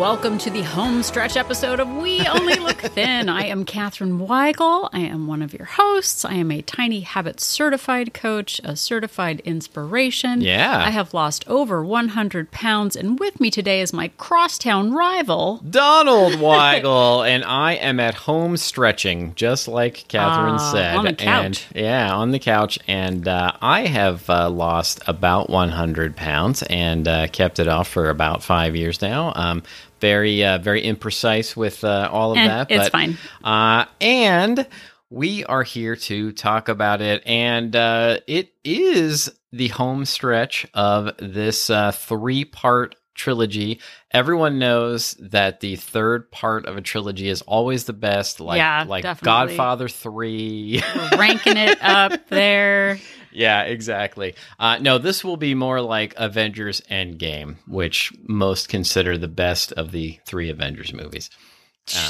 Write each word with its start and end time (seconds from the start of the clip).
Welcome 0.00 0.38
to 0.38 0.50
the 0.50 0.62
home 0.62 1.02
stretch 1.02 1.36
episode 1.36 1.78
of 1.78 1.86
We 1.94 2.26
Only 2.26 2.54
Look 2.54 2.78
Thin. 2.80 3.28
I 3.28 3.42
am 3.44 3.66
Katherine 3.66 4.18
Weigel. 4.18 4.88
I 4.94 5.00
am 5.00 5.26
one 5.26 5.42
of 5.42 5.52
your 5.52 5.66
hosts. 5.66 6.24
I 6.24 6.32
am 6.34 6.50
a 6.50 6.62
Tiny 6.62 7.00
Habits 7.00 7.44
certified 7.44 8.14
coach, 8.14 8.62
a 8.64 8.76
certified 8.76 9.40
inspiration. 9.40 10.40
Yeah. 10.40 10.74
I 10.78 10.88
have 10.88 11.12
lost 11.12 11.46
over 11.46 11.84
100 11.84 12.50
pounds, 12.50 12.96
and 12.96 13.20
with 13.20 13.40
me 13.40 13.50
today 13.50 13.82
is 13.82 13.92
my 13.92 14.08
crosstown 14.16 14.94
rival. 14.94 15.58
Donald 15.68 16.32
Weigel, 16.40 17.28
and 17.28 17.44
I 17.44 17.74
am 17.74 18.00
at 18.00 18.14
home 18.14 18.56
stretching, 18.56 19.34
just 19.34 19.68
like 19.68 20.08
Catherine 20.08 20.54
Ah, 20.54 20.72
said. 20.72 20.96
on 20.96 21.04
the 21.04 21.12
couch. 21.12 21.66
And, 21.74 21.82
yeah, 21.84 22.14
on 22.14 22.30
the 22.30 22.38
couch. 22.38 22.78
And 22.88 23.28
uh, 23.28 23.52
I 23.60 23.84
have 23.86 24.28
uh, 24.30 24.48
lost 24.48 25.00
about 25.06 25.50
100 25.50 26.16
pounds 26.16 26.62
and 26.70 27.06
uh, 27.06 27.26
kept 27.28 27.58
it 27.58 27.68
off 27.68 27.86
for 27.88 28.08
about 28.08 28.42
five 28.42 28.74
years 28.74 29.02
now. 29.02 29.34
Um, 29.36 29.62
very, 30.00 30.44
uh, 30.44 30.58
very 30.58 30.82
imprecise 30.82 31.54
with 31.56 31.84
uh, 31.84 32.08
all 32.10 32.32
of 32.32 32.38
Eh, 32.38 32.46
that. 32.46 32.70
it's 32.70 32.84
but, 32.84 32.92
fine. 32.92 33.18
Uh, 33.44 33.84
and 34.00 34.66
we 35.10 35.44
are 35.44 35.62
here 35.62 35.96
to 35.96 36.32
talk 36.32 36.68
about 36.68 37.00
it. 37.00 37.22
And 37.26 37.74
uh, 37.76 38.18
it 38.26 38.52
is 38.64 39.30
the 39.52 39.68
home 39.68 40.04
stretch 40.04 40.66
of 40.74 41.10
this 41.18 41.70
uh, 41.70 41.90
three 41.92 42.44
part 42.44 42.94
trilogy. 43.14 43.80
Everyone 44.12 44.58
knows 44.58 45.12
that 45.20 45.60
the 45.60 45.76
third 45.76 46.30
part 46.30 46.64
of 46.66 46.76
a 46.76 46.80
trilogy 46.80 47.28
is 47.28 47.42
always 47.42 47.84
the 47.84 47.92
best, 47.92 48.40
like, 48.40 48.56
Yeah, 48.58 48.84
like 48.88 49.02
definitely. 49.02 49.56
Godfather 49.56 49.88
3. 49.88 50.82
Ranking 51.18 51.56
it 51.56 51.78
up 51.82 52.26
there. 52.28 52.98
Yeah, 53.32 53.62
exactly. 53.62 54.34
Uh, 54.58 54.78
no, 54.78 54.98
this 54.98 55.24
will 55.24 55.36
be 55.36 55.54
more 55.54 55.80
like 55.80 56.14
Avengers 56.16 56.80
Endgame, 56.90 57.56
which 57.66 58.12
most 58.26 58.68
consider 58.68 59.16
the 59.16 59.28
best 59.28 59.72
of 59.72 59.92
the 59.92 60.18
three 60.24 60.50
Avengers 60.50 60.92
movies. 60.92 61.30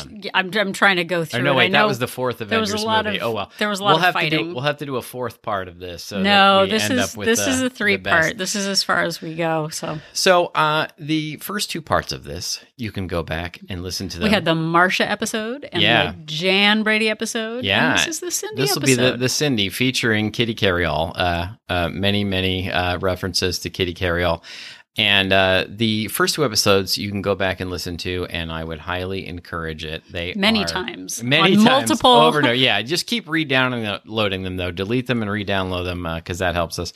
Um, 0.02 0.20
I'm, 0.34 0.50
I'm 0.54 0.72
trying 0.74 0.96
to 0.96 1.04
go 1.04 1.24
through 1.24 1.40
Or 1.40 1.42
no, 1.42 1.54
wait, 1.54 1.72
that 1.72 1.86
was 1.86 1.98
the 1.98 2.06
fourth 2.06 2.36
there 2.38 2.60
was 2.60 2.72
a 2.74 2.76
lot 2.78 3.06
movie. 3.06 3.18
of- 3.20 3.28
oh 3.28 3.32
well, 3.32 3.50
there 3.58 3.68
was 3.70 3.80
a 3.80 3.82
lot 3.84 3.90
we'll 3.90 3.96
of 3.96 4.02
have 4.02 4.14
To 4.14 4.20
fighting. 4.20 4.48
do, 4.48 4.54
we'll 4.54 4.64
have 4.64 4.76
to 4.78 4.84
do 4.84 4.96
a 4.96 5.02
fourth 5.02 5.40
part 5.40 5.68
of 5.68 5.78
this. 5.78 6.04
So 6.04 6.20
no, 6.20 6.66
this 6.66 6.90
is 6.90 7.14
this 7.14 7.38
the- 7.44 7.50
is 7.50 7.62
a 7.62 7.70
three 7.70 7.96
part. 7.96 8.36
This 8.36 8.54
is 8.54 8.66
as 8.66 8.82
far 8.82 9.02
as 9.02 9.22
we 9.22 9.34
go. 9.34 9.68
So 9.70 9.98
So 10.12 10.46
uh, 10.48 10.88
the 10.98 11.36
first 11.38 11.70
two 11.70 11.80
parts 11.80 12.12
of 12.12 12.24
this, 12.24 12.62
you 12.76 12.92
can 12.92 13.06
go 13.06 13.22
back 13.22 13.58
and 13.70 13.82
listen 13.82 14.10
to 14.10 14.18
them. 14.18 14.28
we 14.28 14.34
had 14.34 14.44
the 14.44 14.54
Marsha 14.54 15.08
episode 15.08 15.66
and 15.72 15.80
Yeah. 15.82 16.12
the 16.12 16.18
Jan 16.26 16.82
Brady 16.82 17.08
episode. 17.08 17.64
Yeah. 17.64 17.90
and 17.92 17.98
this 18.00 18.06
is 18.06 18.20
the 18.20 18.30
Cindy 18.30 18.62
episode. 18.64 18.82
This 18.82 18.96
will 18.98 19.04
be 19.04 19.10
the, 19.12 19.16
the 19.16 19.28
Cindy 19.30 19.70
featuring 19.70 20.30
Kitty 20.30 20.54
Karry-All. 20.54 21.12
Uh, 21.14 21.48
uh, 21.70 21.88
many, 21.88 22.24
many 22.24 22.70
uh, 22.70 22.98
references 22.98 23.60
to 23.60 23.70
Kitty 23.70 23.94
Karry-All. 23.94 24.42
And 25.00 25.32
uh, 25.32 25.64
the 25.66 26.08
first 26.08 26.34
two 26.34 26.44
episodes 26.44 26.98
you 26.98 27.10
can 27.10 27.22
go 27.22 27.34
back 27.34 27.60
and 27.60 27.70
listen 27.70 27.96
to, 27.98 28.26
and 28.26 28.52
I 28.52 28.62
would 28.62 28.80
highly 28.80 29.26
encourage 29.26 29.82
it. 29.82 30.02
They 30.10 30.34
Many 30.36 30.64
times. 30.66 31.22
many 31.22 31.54
times 31.56 31.64
multiple- 31.64 32.10
over 32.10 32.38
and 32.38 32.48
over. 32.48 32.54
Yeah, 32.60 32.82
just 32.82 33.06
keep 33.06 33.26
re-downloading 33.26 34.42
them 34.42 34.56
though. 34.58 34.70
Delete 34.70 35.06
them 35.06 35.22
and 35.22 35.30
re-download 35.30 35.84
them 35.84 36.06
because 36.16 36.40
that 36.40 36.54
helps 36.54 36.78
us. 36.78 36.92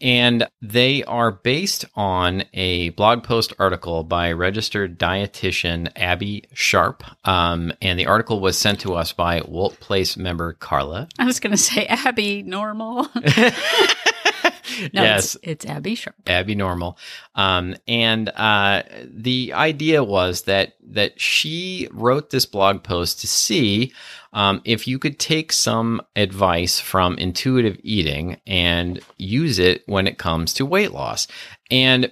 And 0.00 0.46
they 0.62 1.02
are 1.04 1.30
based 1.32 1.84
on 1.94 2.44
a 2.54 2.90
blog 2.90 3.24
post 3.24 3.52
article 3.58 4.04
by 4.04 4.32
registered 4.32 4.98
dietitian 4.98 5.90
Abby 5.96 6.44
Sharp. 6.54 7.02
Um, 7.28 7.72
and 7.82 7.98
the 7.98 8.06
article 8.06 8.40
was 8.40 8.56
sent 8.56 8.80
to 8.80 8.94
us 8.94 9.12
by 9.12 9.42
Wolt 9.46 9.78
Place 9.80 10.16
member 10.16 10.52
Carla. 10.54 11.08
I 11.18 11.24
was 11.26 11.40
going 11.40 11.50
to 11.50 11.56
say 11.58 11.84
Abby 11.86 12.42
Normal. 12.42 13.08
no, 14.92 15.02
yes, 15.02 15.34
it's, 15.36 15.44
it's 15.44 15.66
Abby 15.66 15.94
Sharp. 15.94 16.16
Abby 16.26 16.54
Normal. 16.54 16.98
Um, 17.34 17.76
and 17.86 18.28
uh, 18.30 18.82
the 19.04 19.52
idea 19.52 20.02
was 20.04 20.42
that 20.42 20.74
that 20.82 21.20
she 21.20 21.88
wrote 21.92 22.30
this 22.30 22.46
blog 22.46 22.82
post 22.82 23.20
to 23.20 23.26
see 23.26 23.92
um, 24.32 24.60
if 24.64 24.86
you 24.86 24.98
could 24.98 25.18
take 25.18 25.52
some 25.52 26.00
advice 26.16 26.80
from 26.80 27.18
intuitive 27.18 27.78
eating 27.82 28.40
and 28.46 29.00
use 29.18 29.58
it 29.58 29.82
when 29.86 30.06
it 30.06 30.18
comes 30.18 30.54
to 30.54 30.66
weight 30.66 30.92
loss. 30.92 31.26
And 31.70 32.10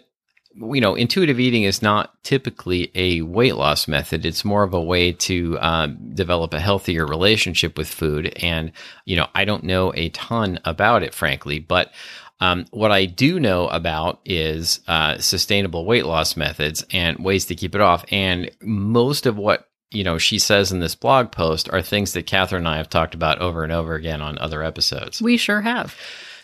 you 0.61 0.81
know, 0.81 0.95
intuitive 0.95 1.39
eating 1.39 1.63
is 1.63 1.83
not 1.83 2.23
typically 2.25 2.91
a 2.95 3.23
weight 3.23 3.55
loss 3.55 3.87
method. 3.87 4.27
It's 4.27 4.45
more 4.45 4.63
of 4.63 4.75
a 4.75 4.81
way 4.81 5.13
to 5.13 5.59
uh, 5.59 5.87
develop 5.87 6.53
a 6.53 6.61
healthier 6.61 7.07
relationship 7.07 7.79
with 7.79 7.89
food. 7.89 8.33
And, 8.43 8.73
you 9.05 9.17
know, 9.17 9.29
I 9.35 9.45
don't 9.45 9.65
know 9.65 9.93
a 9.95 10.09
ton 10.11 10.59
about 10.65 11.03
it, 11.03 11.15
frankly, 11.15 11.59
but 11.59 11.93
um, 12.41 12.67
what 12.71 12.93
I 12.93 13.07
do 13.07 13.41
know 13.41 13.69
about 13.69 14.21
is 14.25 14.81
uh, 14.87 15.19
sustainable 15.19 15.85
weight 15.85 16.07
loss 16.07 16.37
methods 16.37 16.85
and 16.93 17.19
ways 17.19 17.47
to 17.47 17.55
keep 17.55 17.75
it 17.75 17.81
off. 17.81 18.05
And 18.11 18.51
most 18.63 19.27
of 19.27 19.37
what 19.37 19.69
you 19.91 20.05
know 20.05 20.19
she 20.19 20.39
says 20.39 20.71
in 20.71 20.81
this 20.81 20.95
blog 20.95 21.33
post 21.33 21.69
are 21.73 21.83
things 21.83 22.13
that 22.13 22.27
Catherine 22.27 22.61
and 22.61 22.69
I 22.69 22.77
have 22.77 22.91
talked 22.91 23.15
about 23.15 23.41
over 23.41 23.65
and 23.65 23.73
over 23.73 23.95
again 23.95 24.21
on 24.21 24.39
other 24.39 24.63
episodes. 24.63 25.21
We 25.21 25.37
sure 25.37 25.61
have. 25.63 25.97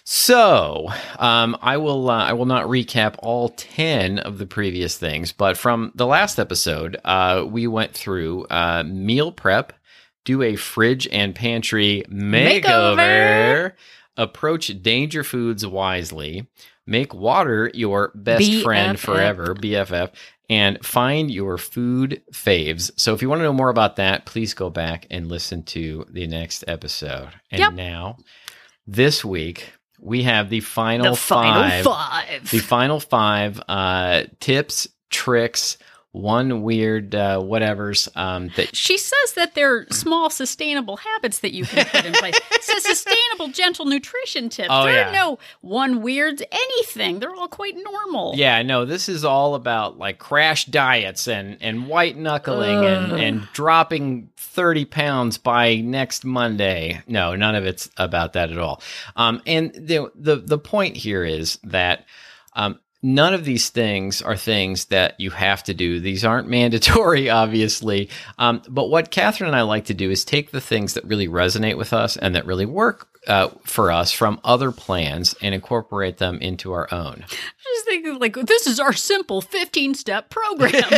So, 0.06 0.88
um, 1.18 1.56
I 1.62 1.78
will 1.78 2.10
uh, 2.10 2.24
I 2.24 2.34
will 2.34 2.44
not 2.44 2.66
recap 2.66 3.14
all 3.20 3.48
ten 3.50 4.18
of 4.18 4.36
the 4.36 4.46
previous 4.46 4.98
things, 4.98 5.32
but 5.32 5.56
from 5.56 5.92
the 5.94 6.06
last 6.06 6.38
episode, 6.38 6.98
uh, 7.04 7.44
we 7.48 7.66
went 7.66 7.94
through 7.94 8.44
uh, 8.50 8.82
meal 8.86 9.32
prep, 9.32 9.72
do 10.26 10.42
a 10.42 10.56
fridge 10.56 11.08
and 11.10 11.34
pantry 11.34 12.04
makeover, 12.10 12.62
Makeover. 12.62 13.72
Approach 14.16 14.82
danger 14.82 15.24
foods 15.24 15.66
wisely, 15.66 16.46
make 16.86 17.14
water 17.14 17.70
your 17.74 18.12
best 18.14 18.62
friend 18.62 18.98
forever, 18.98 19.54
BFF, 19.54 20.10
and 20.50 20.84
find 20.84 21.30
your 21.30 21.56
food 21.58 22.22
faves. 22.32 22.90
So, 22.96 23.14
if 23.14 23.22
you 23.22 23.28
want 23.28 23.40
to 23.40 23.44
know 23.44 23.52
more 23.52 23.70
about 23.70 23.96
that, 23.96 24.26
please 24.26 24.52
go 24.54 24.68
back 24.70 25.06
and 25.10 25.28
listen 25.28 25.62
to 25.64 26.06
the 26.10 26.26
next 26.26 26.64
episode. 26.68 27.30
And 27.50 27.60
Yep. 27.60 27.72
now, 27.74 28.18
this 28.86 29.24
week 29.24 29.72
we 30.00 30.24
have 30.24 30.50
the 30.50 30.60
final 30.60 31.12
The 31.12 31.16
final 31.16 31.62
five, 31.62 31.84
five. 31.84 32.50
the 32.50 32.58
final 32.58 33.00
five 33.00 33.60
uh, 33.68 34.24
tips, 34.40 34.86
tricks, 35.10 35.78
one 36.14 36.62
weird 36.62 37.12
uh, 37.12 37.40
whatever's 37.40 38.08
um, 38.14 38.48
that 38.54 38.74
She 38.76 38.96
says 38.96 39.32
that 39.34 39.56
they're 39.56 39.84
small, 39.90 40.30
sustainable 40.30 40.96
habits 40.96 41.40
that 41.40 41.52
you 41.52 41.64
can 41.64 41.84
put 41.86 42.04
in 42.04 42.12
place. 42.12 42.34
It 42.52 42.62
says 42.62 42.84
sustainable, 42.84 43.48
gentle 43.48 43.84
nutrition 43.84 44.48
tips. 44.48 44.68
Oh, 44.70 44.84
there 44.84 44.94
yeah. 44.94 45.08
are 45.08 45.12
no 45.12 45.38
one 45.60 46.02
weird 46.02 46.40
anything. 46.52 47.18
They're 47.18 47.34
all 47.34 47.48
quite 47.48 47.74
normal. 47.76 48.34
Yeah, 48.36 48.62
no, 48.62 48.84
this 48.84 49.08
is 49.08 49.24
all 49.24 49.56
about 49.56 49.98
like 49.98 50.18
crash 50.18 50.66
diets 50.66 51.26
and 51.26 51.58
and 51.60 51.88
white 51.88 52.16
knuckling 52.16 52.84
and 52.84 53.12
and 53.12 53.48
dropping 53.52 54.30
30 54.36 54.84
pounds 54.84 55.36
by 55.36 55.76
next 55.76 56.24
Monday. 56.24 57.02
No, 57.08 57.34
none 57.34 57.56
of 57.56 57.66
it's 57.66 57.90
about 57.96 58.34
that 58.34 58.52
at 58.52 58.58
all. 58.58 58.80
Um 59.16 59.42
and 59.46 59.72
the 59.74 60.12
the 60.14 60.36
the 60.36 60.58
point 60.58 60.96
here 60.96 61.24
is 61.24 61.58
that 61.64 62.06
um 62.54 62.78
None 63.06 63.34
of 63.34 63.44
these 63.44 63.68
things 63.68 64.22
are 64.22 64.34
things 64.34 64.86
that 64.86 65.20
you 65.20 65.28
have 65.28 65.62
to 65.64 65.74
do. 65.74 66.00
These 66.00 66.24
aren't 66.24 66.48
mandatory, 66.60 67.28
obviously. 67.28 68.08
Um, 68.38 68.62
but 68.66 68.88
what 68.88 69.10
Catherine 69.10 69.48
and 69.48 69.56
I 69.56 69.60
like 69.60 69.84
to 69.86 69.94
do 69.94 70.10
is 70.10 70.24
take 70.24 70.52
the 70.52 70.60
things 70.60 70.94
that 70.94 71.04
really 71.04 71.28
resonate 71.28 71.76
with 71.76 71.92
us 71.92 72.16
and 72.16 72.34
that 72.34 72.46
really 72.46 72.64
work 72.64 73.13
uh, 73.26 73.48
for 73.64 73.90
us 73.90 74.12
from 74.12 74.40
other 74.44 74.70
plans 74.72 75.34
and 75.42 75.54
incorporate 75.54 76.18
them 76.18 76.38
into 76.40 76.72
our 76.72 76.92
own. 76.92 77.24
just 77.28 77.84
thinking 77.86 78.18
like 78.18 78.34
this 78.34 78.66
is 78.66 78.78
our 78.80 78.92
simple 78.92 79.40
15 79.40 79.94
step 79.94 80.30
program 80.30 80.72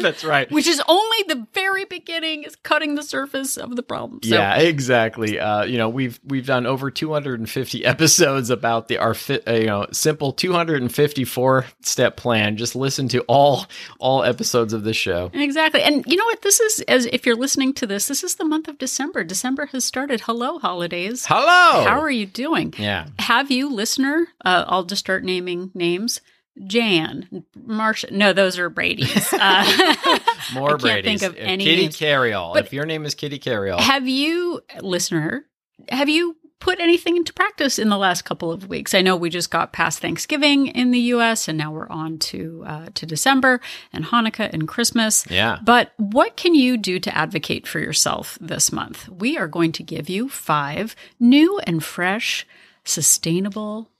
That's 0.00 0.24
right. 0.24 0.50
which 0.52 0.66
is 0.66 0.80
only 0.88 1.18
the 1.28 1.46
very 1.54 1.84
beginning 1.84 2.44
is 2.44 2.56
cutting 2.56 2.94
the 2.94 3.02
surface 3.02 3.56
of 3.56 3.76
the 3.76 3.82
problem 3.82 4.20
so 4.22 4.34
yeah, 4.34 4.56
exactly. 4.58 5.38
Uh, 5.38 5.64
you 5.64 5.78
know, 5.78 5.88
we've 5.88 6.18
we've 6.24 6.46
done 6.46 6.66
over 6.66 6.90
250 6.90 7.84
episodes 7.84 8.50
about 8.50 8.88
the 8.88 8.98
our 8.98 9.14
fi- 9.14 9.40
uh, 9.46 9.52
you 9.54 9.66
know 9.66 9.86
simple 9.92 10.32
254 10.32 11.64
step 11.82 12.16
plan. 12.16 12.56
Just 12.56 12.74
listen 12.76 13.08
to 13.08 13.20
all 13.22 13.66
all 13.98 14.22
episodes 14.24 14.72
of 14.72 14.84
this 14.84 14.96
show. 14.96 15.30
exactly 15.32 15.82
and 15.82 16.04
you 16.06 16.16
know 16.16 16.24
what 16.24 16.42
this 16.42 16.60
is 16.60 16.80
as 16.88 17.06
if 17.06 17.26
you're 17.26 17.36
listening 17.36 17.72
to 17.74 17.86
this 17.86 18.08
this 18.08 18.22
is 18.22 18.36
the 18.36 18.44
month 18.44 18.68
of 18.68 18.78
december 18.78 19.24
december 19.24 19.66
has 19.66 19.84
started 19.84 20.20
hello 20.22 20.58
holidays 20.58 21.24
Hello. 21.28 21.47
How 21.48 22.00
are 22.00 22.10
you 22.10 22.26
doing 22.26 22.74
Yeah. 22.78 23.06
have 23.18 23.50
you 23.50 23.68
listener 23.72 24.26
uh, 24.44 24.64
i'll 24.68 24.84
just 24.84 25.00
start 25.00 25.24
naming 25.24 25.70
names 25.74 26.20
jan 26.66 27.44
marsha 27.66 28.10
no 28.10 28.32
those 28.32 28.58
are 28.58 28.68
brady's 28.70 29.32
uh, 29.32 29.38
More 30.54 30.68
I 30.68 30.70
can't 30.72 30.80
Brady's. 30.82 31.20
think 31.20 31.22
of 31.22 31.36
any 31.38 31.64
Kitty 31.64 31.82
names. 31.82 32.00
But- 32.00 32.64
if 32.66 32.72
your 32.72 32.86
name 32.86 33.04
is 33.04 33.14
Kitty 33.14 33.38
Karry-All, 33.38 33.80
Have 33.80 34.08
you, 34.08 34.62
listener, 34.80 35.44
have 35.90 36.08
you 36.08 36.36
put 36.60 36.80
anything 36.80 37.16
into 37.16 37.32
practice 37.32 37.78
in 37.78 37.88
the 37.88 37.96
last 37.96 38.22
couple 38.22 38.50
of 38.50 38.68
weeks? 38.68 38.94
I 38.94 39.02
know 39.02 39.16
we 39.16 39.30
just 39.30 39.50
got 39.50 39.72
past 39.72 40.00
Thanksgiving 40.00 40.68
in 40.68 40.90
the 40.90 40.98
U.S. 41.00 41.48
and 41.48 41.56
now 41.56 41.72
we're 41.72 41.88
on 41.88 42.18
to 42.18 42.64
uh, 42.66 42.86
to 42.94 43.06
December 43.06 43.60
and 43.92 44.06
Hanukkah 44.06 44.52
and 44.52 44.66
Christmas. 44.66 45.24
Yeah. 45.30 45.58
But 45.62 45.92
what 45.96 46.36
can 46.36 46.54
you 46.54 46.76
do 46.76 46.98
to 47.00 47.16
advocate 47.16 47.66
for 47.66 47.78
yourself 47.78 48.38
this 48.40 48.72
month? 48.72 49.08
We 49.08 49.36
are 49.38 49.48
going 49.48 49.72
to 49.72 49.82
give 49.82 50.08
you 50.08 50.28
five 50.28 50.94
new 51.20 51.58
and 51.60 51.82
fresh, 51.84 52.46
sustainable 52.84 53.90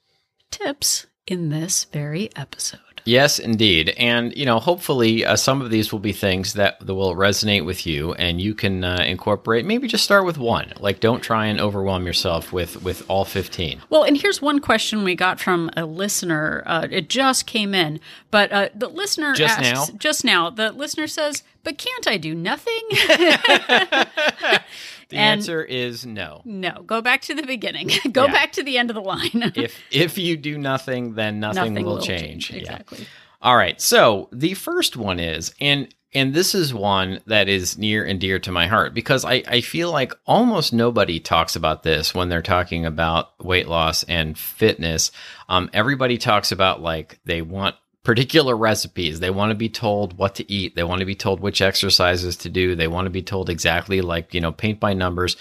tips 0.51 1.07
in 1.27 1.51
this 1.51 1.85
very 1.85 2.31
episode. 2.37 2.81
Yes, 3.05 3.39
indeed. 3.39 3.95
And, 3.97 4.37
you 4.37 4.45
know, 4.45 4.59
hopefully 4.59 5.25
uh, 5.25 5.37
some 5.37 5.61
of 5.63 5.71
these 5.71 5.93
will 5.93 5.99
be 5.99 6.13
things 6.13 6.55
that, 6.55 6.79
that 6.81 6.95
will 6.95 7.15
resonate 7.15 7.65
with 7.65 7.87
you 7.87 8.15
and 8.15 8.41
you 8.41 8.55
can 8.55 8.85
uh, 8.85 9.05
incorporate. 9.07 9.65
Maybe 9.65 9.89
just 9.89 10.05
start 10.05 10.25
with 10.25 10.39
one. 10.39 10.73
Like, 10.79 11.01
don't 11.01 11.21
try 11.21 11.47
and 11.47 11.61
overwhelm 11.61 12.07
yourself 12.07 12.53
with, 12.53 12.83
with 12.83 13.05
all 13.09 13.25
15. 13.25 13.83
Well, 13.91 14.05
and 14.05 14.17
here's 14.17 14.43
one 14.43 14.61
question 14.61 15.05
we 15.05 15.15
got 15.15 15.41
from 15.41 15.71
a 15.77 15.85
listener. 15.85 16.63
Uh, 16.67 16.89
it 16.91 17.09
just 17.09 17.47
came 17.47 17.75
in, 17.75 18.01
but 18.31 18.53
uh, 18.53 18.69
the 18.75 18.89
listener 18.89 19.35
Just 19.35 19.59
asks, 19.59 19.93
now? 19.93 19.99
Just 19.99 20.25
now, 20.25 20.51
the 20.51 20.73
listener 20.73 21.07
says, 21.07 21.43
but 21.65 21.79
can't 21.79 22.09
I 22.09 22.17
do 22.17 22.35
nothing? 22.35 22.81
The 25.09 25.17
And- 25.17 25.41
answer 25.41 25.63
is 25.63 26.05
no. 26.05 26.43
no, 26.45 26.83
go 26.87 27.01
back 27.01 27.23
to 27.23 27.35
the 27.35 27.43
beginning. 27.45 27.91
go 28.13 28.27
Yeah. 28.27 28.33
back 28.33 28.53
to 28.53 28.63
the 28.63 28.77
end 28.79 28.91
of 28.91 28.95
the 28.95 29.01
line. 29.03 29.53
If 29.57 29.81
if 29.91 30.19
you 30.19 30.37
do 30.37 30.59
nothing, 30.59 31.15
then 31.15 31.41
nothing, 31.41 31.75
will, 31.85 32.01
change. 32.01 32.51
Yeah. 32.51 32.59
Exactly. 32.59 33.07
All 33.41 33.57
right. 33.57 33.81
So 33.81 34.29
the 34.33 34.55
first 34.55 34.97
one 34.97 35.19
is, 35.21 35.55
and 35.61 35.89
and 36.15 36.33
this 36.35 36.55
is 36.55 36.73
one 36.73 37.21
that 37.27 37.49
is 37.49 37.77
near 37.79 38.03
and 38.05 38.19
dear 38.21 38.39
to 38.41 38.51
my 38.51 38.67
heart 38.67 38.95
because 38.95 39.25
I, 39.27 39.43
I 39.47 39.61
feel 39.61 39.93
like 39.93 40.13
almost 40.27 40.73
nobody 40.73 41.21
talks 41.21 41.55
about 41.55 41.83
this 41.83 42.15
when 42.15 42.29
they're 42.31 42.41
talking 42.43 42.87
about 42.87 43.33
weight 43.45 43.69
loss 43.69 44.05
and 44.05 44.37
fitness. 44.39 45.11
Um, 45.51 45.69
everybody 45.75 46.17
talks 46.19 46.51
about 46.51 46.81
like 46.81 47.21
they 47.27 47.43
want 47.43 47.77
particular 48.09 48.57
recipes. 48.57 49.21
They 49.21 49.29
want 49.29 49.51
to 49.51 49.55
be 49.55 49.69
told 49.69 50.17
what 50.17 50.37
to 50.37 50.51
eat. 50.51 50.75
They 50.75 50.83
want 50.83 51.01
to 51.01 51.05
be 51.05 51.15
told 51.15 51.41
which 51.41 51.61
exercises 51.61 52.39
to 52.39 52.49
do. 52.49 52.75
They 52.75 52.89
want 52.89 53.05
to 53.05 53.11
be 53.11 53.21
told 53.21 53.51
exactly 53.51 54.01
like, 54.01 54.33
you 54.33 54.41
know, 54.41 54.51
paint 54.51 54.81
by 54.81 54.95
numbers. 54.95 55.37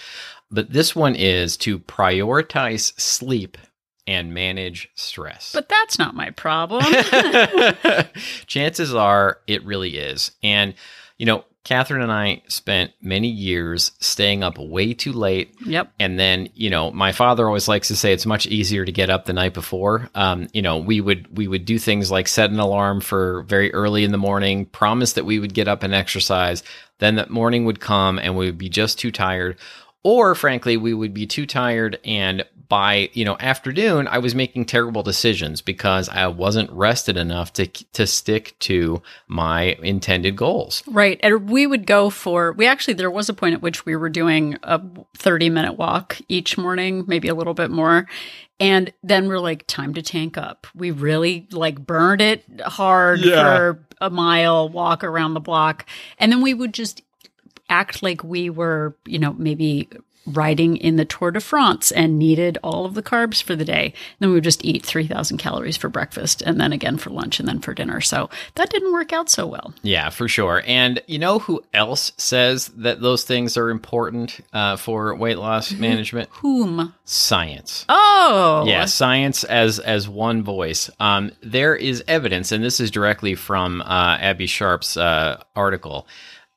But 0.52 0.74
this 0.74 0.94
one 0.94 1.16
is 1.16 1.56
to 1.60 1.80
prioritize 1.80 2.92
sleep 3.00 3.58
and 4.06 4.34
manage 4.34 4.90
stress. 4.96 5.54
But 5.54 5.70
that's 5.70 5.98
not 5.98 6.14
my 6.14 6.32
problem. 6.32 6.84
Chances 8.48 8.94
are 8.94 9.40
it 9.48 9.64
really 9.64 9.98
is. 9.98 10.32
And, 10.44 10.74
you 11.18 11.26
know, 11.26 11.46
Catherine 11.68 12.02
and 12.02 12.14
I 12.14 12.44
spent 12.48 12.94
many 13.02 13.28
years 13.28 13.92
staying 14.00 14.42
up 14.42 14.58
way 14.58 14.94
too 14.94 15.12
late. 15.12 15.54
yep. 15.66 15.92
And 16.00 16.18
then, 16.18 16.48
you 16.56 16.70
know, 16.70 16.92
my 16.92 17.12
father 17.12 17.46
always 17.46 17.68
likes 17.68 17.90
to 17.90 17.96
say 17.98 18.14
it's 18.14 18.26
much 18.26 18.48
easier 18.48 18.86
to 18.86 18.92
get 18.94 19.10
up 19.10 19.26
the 19.26 19.34
night 19.34 19.54
before. 19.54 20.10
Um, 20.16 20.48
you 20.54 20.62
know, 20.62 20.78
we 20.78 21.02
would 21.02 21.38
we 21.38 21.46
would 21.46 21.66
do 21.66 21.78
things 21.78 22.10
like 22.10 22.30
set 22.30 22.52
an 22.52 22.60
alarm 22.62 23.02
for 23.02 23.42
very 23.42 23.74
early 23.74 24.06
in 24.06 24.14
the 24.14 24.18
morning, 24.18 24.68
promise 24.68 25.12
that 25.14 25.26
we 25.26 25.40
would 25.40 25.54
get 25.54 25.68
up 25.68 25.84
and 25.84 25.94
exercise. 25.94 26.64
Then 27.00 27.16
that 27.16 27.30
morning 27.30 27.66
would 27.66 27.82
come 27.82 28.18
and 28.18 28.38
we 28.38 28.46
would 28.46 28.58
be 28.58 28.70
just 28.70 28.98
too 28.98 29.12
tired. 29.12 29.58
Or 30.04 30.36
frankly, 30.36 30.78
we 30.78 30.94
would 30.94 31.14
be 31.14 31.28
too 31.28 31.46
tired 31.46 32.00
and 32.06 32.46
by, 32.70 33.10
you 33.14 33.24
know, 33.26 33.38
afternoon 33.40 34.08
I 34.08 34.18
was 34.18 34.36
making 34.36 34.66
terrible 34.66 35.04
decisions 35.04 35.62
because 35.62 36.10
I 36.10 36.28
wasn't 36.28 36.70
rested 36.72 37.18
enough 37.18 37.54
to 37.54 37.68
to 37.68 38.06
stick 38.08 38.56
to 38.60 39.02
my 39.28 39.78
intended 39.82 40.36
goals. 40.36 40.84
Right. 40.88 41.20
And 41.24 41.50
we 41.50 41.66
would 41.68 41.86
go 41.86 42.10
for, 42.10 42.54
we 42.54 42.68
actually, 42.68 42.96
there 42.96 43.12
was 43.12 43.30
a 43.30 43.34
point 43.34 43.54
at 43.56 43.62
which 43.62 43.86
we 43.86 43.96
were 43.96 44.10
doing 44.10 44.58
a 44.64 44.82
30 45.18 45.50
minute 45.50 45.74
walk 45.74 46.20
each 46.28 46.58
morning, 46.58 47.06
maybe 47.08 47.28
a 47.28 47.36
little 47.36 47.54
bit 47.54 47.72
more. 47.72 48.08
And 48.60 48.92
then 49.04 49.28
we're 49.28 49.40
like, 49.40 49.68
time 49.68 49.94
to 49.94 50.02
tank 50.02 50.38
up. 50.38 50.66
We 50.74 50.92
really 50.92 51.48
like 51.52 51.80
burned 51.86 52.22
it 52.22 52.44
hard 52.62 53.20
Yeah. 53.20 53.44
for 53.44 53.86
a 54.02 54.10
mile, 54.10 54.68
walk 54.70 55.04
around 55.04 55.34
the 55.36 55.40
block. 55.40 55.86
And 56.18 56.32
then 56.32 56.42
we 56.42 56.54
would 56.54 56.74
just 56.74 57.02
act 57.70 58.02
like 58.02 58.24
we 58.24 58.50
were, 58.50 58.96
you 59.06 59.20
know, 59.20 59.34
maybe 59.34 59.90
riding 60.28 60.78
in 60.78 60.96
the 60.98 61.06
Tour 61.06 61.32
de 61.32 61.40
France 61.40 61.92
and 61.92 62.20
needed 62.20 62.58
all 62.64 62.86
of 62.86 62.94
the 62.94 63.02
carbs 63.04 63.42
for 63.42 63.56
the 63.56 63.66
day. 63.66 63.94
then 64.20 64.30
we 64.30 64.36
would 64.36 64.44
just 64.44 64.64
eat 64.66 64.86
3,000 64.86 65.38
calories 65.38 65.78
for 65.78 65.90
breakfast 65.90 66.42
and 66.42 66.60
then 66.60 66.74
again 66.74 66.98
for 66.98 67.10
lunch 67.10 67.40
and 67.40 67.48
then 67.48 67.60
for 67.60 67.74
dinner. 67.74 68.02
So 68.02 68.30
that 68.56 68.70
didn't 68.70 68.92
work 68.94 69.14
out 69.14 69.30
so 69.30 69.48
well. 69.48 69.74
Yeah, 69.82 70.10
for 70.10 70.28
sure. 70.28 70.64
And 70.68 71.02
you 71.08 71.20
know 71.20 71.40
who 71.40 71.64
else 71.74 72.12
says 72.18 72.68
that 72.78 73.02
those 73.02 73.24
things 73.24 73.58
are 73.58 73.70
important 73.70 74.40
uh, 74.54 74.76
for 74.76 75.16
weight 75.16 75.38
loss 75.38 75.72
management? 75.88 76.30
Whom? 76.34 76.94
Science. 77.06 77.86
Oh, 77.90 78.66
Yeah, 78.68 78.86
science 78.86 79.44
as 79.46 79.80
as 79.80 80.10
one 80.10 80.44
voice. 80.44 80.90
Um, 81.00 81.32
there 81.42 81.76
is 81.76 82.04
evidence, 82.08 82.52
and 82.52 82.64
this 82.64 82.80
is 82.80 82.92
directly 82.92 83.36
from 83.36 83.82
uh, 83.82 84.18
Abby 84.20 84.48
Sharp's 84.48 84.98
uh, 84.98 85.42
article. 85.56 86.08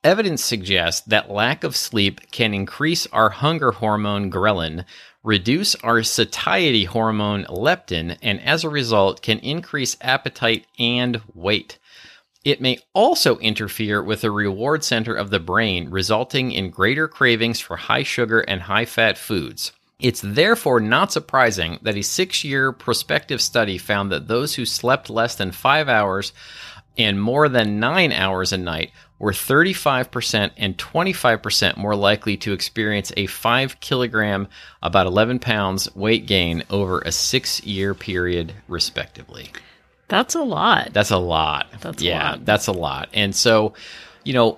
Evidence 0.03 0.43
suggests 0.43 1.01
that 1.01 1.29
lack 1.29 1.63
of 1.63 1.75
sleep 1.75 2.31
can 2.31 2.55
increase 2.55 3.05
our 3.07 3.29
hunger 3.29 3.71
hormone 3.71 4.31
ghrelin, 4.31 4.83
reduce 5.23 5.75
our 5.75 6.01
satiety 6.01 6.85
hormone 6.85 7.45
leptin, 7.45 8.17
and 8.19 8.41
as 8.41 8.63
a 8.63 8.69
result, 8.69 9.21
can 9.21 9.37
increase 9.39 9.97
appetite 10.01 10.65
and 10.79 11.21
weight. 11.35 11.77
It 12.43 12.59
may 12.59 12.79
also 12.93 13.37
interfere 13.37 14.01
with 14.01 14.21
the 14.21 14.31
reward 14.31 14.83
center 14.83 15.13
of 15.13 15.29
the 15.29 15.39
brain, 15.39 15.91
resulting 15.91 16.51
in 16.51 16.71
greater 16.71 17.07
cravings 17.07 17.59
for 17.59 17.77
high 17.77 18.01
sugar 18.01 18.39
and 18.39 18.63
high 18.63 18.85
fat 18.85 19.19
foods. 19.19 19.71
It's 19.99 20.21
therefore 20.21 20.79
not 20.79 21.11
surprising 21.11 21.77
that 21.83 21.95
a 21.95 22.01
six 22.01 22.43
year 22.43 22.71
prospective 22.71 23.39
study 23.39 23.77
found 23.77 24.11
that 24.11 24.27
those 24.27 24.55
who 24.55 24.65
slept 24.65 25.11
less 25.11 25.35
than 25.35 25.51
five 25.51 25.87
hours 25.87 26.33
and 26.97 27.21
more 27.21 27.47
than 27.47 27.79
nine 27.79 28.11
hours 28.11 28.51
a 28.51 28.57
night 28.57 28.91
were 29.21 29.31
35% 29.31 30.49
and 30.57 30.77
25% 30.77 31.77
more 31.77 31.95
likely 31.95 32.37
to 32.37 32.53
experience 32.53 33.13
a 33.15 33.27
five 33.27 33.79
kilogram, 33.79 34.47
about 34.81 35.05
11 35.05 35.37
pounds 35.37 35.93
weight 35.95 36.25
gain 36.25 36.63
over 36.71 36.99
a 37.01 37.11
six 37.11 37.63
year 37.63 37.93
period, 37.93 38.53
respectively. 38.67 39.51
that's 40.07 40.33
a 40.33 40.41
lot. 40.41 40.91
That's 40.91 41.11
a 41.11 41.17
lot. 41.17 41.67
That's 41.81 42.01
a 42.01 42.05
yeah, 42.05 42.31
lot. 42.31 42.45
that's 42.45 42.65
a 42.65 42.71
lot. 42.71 43.09
And 43.13 43.35
so, 43.35 43.75
you 44.23 44.33
know, 44.33 44.57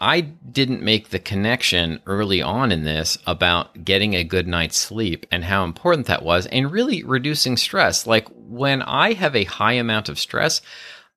I 0.00 0.20
didn't 0.20 0.82
make 0.82 1.08
the 1.08 1.18
connection 1.18 1.98
early 2.04 2.42
on 2.42 2.72
in 2.72 2.84
this 2.84 3.16
about 3.26 3.84
getting 3.84 4.12
a 4.12 4.22
good 4.22 4.46
night's 4.46 4.76
sleep 4.76 5.24
and 5.30 5.42
how 5.42 5.64
important 5.64 6.08
that 6.08 6.22
was 6.22 6.44
and 6.46 6.70
really 6.70 7.02
reducing 7.04 7.56
stress. 7.56 8.06
Like 8.06 8.28
when 8.28 8.82
I 8.82 9.14
have 9.14 9.34
a 9.34 9.44
high 9.44 9.72
amount 9.72 10.10
of 10.10 10.18
stress, 10.18 10.60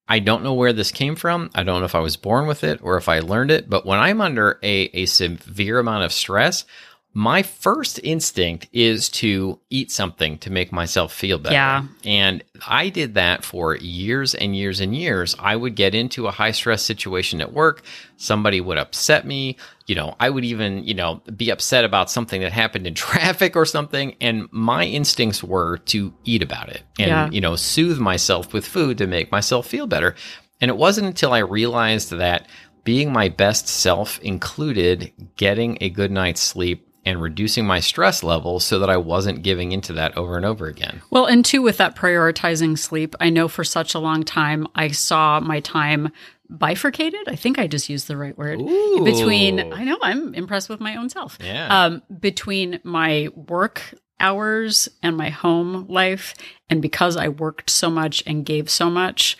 I 0.09 0.19
don't 0.19 0.43
know 0.43 0.53
where 0.53 0.73
this 0.73 0.91
came 0.91 1.15
from. 1.15 1.49
I 1.53 1.63
don't 1.63 1.79
know 1.79 1.85
if 1.85 1.95
I 1.95 1.99
was 1.99 2.15
born 2.15 2.47
with 2.47 2.63
it 2.63 2.79
or 2.81 2.97
if 2.97 3.09
I 3.09 3.19
learned 3.19 3.51
it, 3.51 3.69
but 3.69 3.85
when 3.85 3.99
I'm 3.99 4.21
under 4.21 4.59
a, 4.63 4.89
a 4.93 5.05
severe 5.05 5.79
amount 5.79 6.05
of 6.05 6.13
stress, 6.13 6.65
my 7.13 7.41
first 7.41 7.99
instinct 8.03 8.67
is 8.71 9.09
to 9.09 9.59
eat 9.71 9.91
something 9.91 10.37
to 10.37 10.51
make 10.51 10.71
myself 10.71 11.11
feel 11.11 11.39
better. 11.39 11.55
Yeah. 11.55 11.85
And 12.05 12.43
I 12.67 12.89
did 12.89 13.15
that 13.15 13.43
for 13.43 13.75
years 13.75 14.35
and 14.35 14.55
years 14.55 14.79
and 14.81 14.95
years. 14.95 15.35
I 15.39 15.55
would 15.55 15.73
get 15.75 15.95
into 15.95 16.27
a 16.27 16.31
high 16.31 16.51
stress 16.51 16.83
situation 16.83 17.41
at 17.41 17.53
work. 17.53 17.81
Somebody 18.17 18.61
would 18.61 18.77
upset 18.77 19.25
me. 19.25 19.57
You 19.87 19.95
know, 19.95 20.15
I 20.19 20.29
would 20.29 20.45
even, 20.45 20.83
you 20.83 20.93
know, 20.93 21.21
be 21.35 21.49
upset 21.49 21.83
about 21.85 22.11
something 22.11 22.41
that 22.41 22.51
happened 22.51 22.85
in 22.85 22.93
traffic 22.95 23.55
or 23.55 23.65
something. 23.65 24.15
And 24.21 24.47
my 24.51 24.83
instincts 24.85 25.43
were 25.43 25.77
to 25.85 26.13
eat 26.23 26.43
about 26.43 26.69
it 26.69 26.83
and, 26.99 27.09
Yeah. 27.09 27.29
you 27.31 27.41
know, 27.41 27.55
soothe 27.55 27.97
myself 27.99 28.53
with 28.53 28.65
food 28.67 28.99
to 28.99 29.07
make 29.07 29.31
myself 29.31 29.65
feel 29.65 29.87
better. 29.87 30.13
And 30.61 30.69
it 30.69 30.77
wasn't 30.77 31.07
until 31.07 31.33
I 31.33 31.39
realized 31.39 32.11
that 32.11 32.47
being 32.83 33.11
my 33.11 33.27
best 33.27 33.67
self 33.67 34.19
included 34.19 35.11
getting 35.35 35.77
a 35.81 35.89
good 35.89 36.11
night's 36.11 36.41
sleep 36.41 36.86
and 37.07 37.21
reducing 37.21 37.65
my 37.65 37.79
stress 37.79 38.21
levels 38.21 38.65
so 38.65 38.79
that 38.79 38.89
I 38.89 38.97
wasn't 38.97 39.43
giving 39.43 39.71
into 39.71 39.93
that 39.93 40.15
over 40.17 40.37
and 40.37 40.45
over 40.45 40.67
again. 40.67 41.01
Well, 41.09 41.25
and 41.25 41.43
two, 41.43 41.61
with 41.61 41.77
that 41.77 41.95
prioritizing 41.95 42.77
sleep, 42.77 43.15
I 43.19 43.29
know 43.29 43.47
for 43.47 43.63
such 43.63 43.95
a 43.95 43.99
long 43.99 44.23
time 44.23 44.67
I 44.75 44.89
saw 44.89 45.39
my 45.39 45.59
time 45.61 46.11
bifurcated. 46.49 47.27
I 47.27 47.35
think 47.35 47.59
I 47.59 47.67
just 47.67 47.89
used 47.89 48.07
the 48.07 48.17
right 48.17 48.37
word. 48.37 48.61
Ooh. 48.61 49.03
Between, 49.03 49.73
I 49.73 49.83
know 49.83 49.97
I'm 50.01 50.33
impressed 50.33 50.69
with 50.69 50.79
my 50.79 50.95
own 50.95 51.09
self. 51.09 51.37
Yeah. 51.41 51.67
Um, 51.67 52.03
between 52.19 52.79
my 52.83 53.29
work 53.35 53.81
hours 54.19 54.89
and 55.03 55.15
my 55.15 55.29
home 55.29 55.85
life, 55.87 56.33
and 56.69 56.81
because 56.81 57.17
I 57.17 57.27
worked 57.27 57.69
so 57.69 57.89
much 57.89 58.23
and 58.25 58.45
gave 58.45 58.69
so 58.69 58.89
much, 58.89 59.37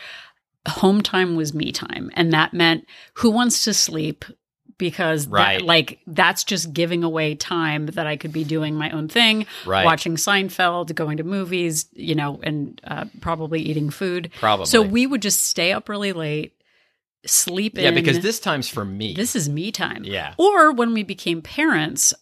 home 0.67 1.01
time 1.01 1.36
was 1.36 1.53
me 1.53 1.71
time. 1.71 2.12
And 2.13 2.31
that 2.33 2.53
meant 2.53 2.86
who 3.15 3.31
wants 3.31 3.63
to 3.63 3.74
sleep? 3.74 4.25
Because 4.77 5.27
that- 5.29 5.62
like 5.63 6.00
that's 6.05 6.43
just 6.43 6.72
giving 6.72 7.03
away 7.03 7.34
time 7.34 7.88
that 7.88 8.05
I 8.05 8.15
could 8.15 8.31
be 8.31 8.43
doing 8.43 8.75
my 8.75 8.91
own 8.91 9.07
thing, 9.07 9.48
Right. 9.65 9.84
watching 9.86 10.15
Seinfeld, 10.17 10.93
going 10.93 11.17
to 11.17 11.24
movies, 11.24 11.88
you 11.93 12.13
know, 12.13 12.39
and 12.43 12.79
uh, 12.84 13.05
probably 13.19 13.62
eating 13.62 13.89
food. 13.89 14.29
Probably. 14.39 14.67
So 14.67 14.81
we 14.84 15.07
would 15.07 15.22
just 15.24 15.46
stay 15.46 15.72
up 15.74 15.89
really 15.89 16.13
late, 16.13 16.53
sleep 17.25 17.77
yeah, 17.77 17.89
in. 17.89 17.96
because 17.96 18.19
this 18.19 18.39
time's 18.39 18.69
for 18.69 18.86
me. 18.86 19.13
this 19.15 19.36
is 19.36 19.50
me 19.50 19.72
time. 19.72 20.03
Yeah. 20.03 20.34
Or 20.38 20.72
when 20.72 20.93
we 20.93 21.01
became 21.03 21.41
parents, 21.41 22.13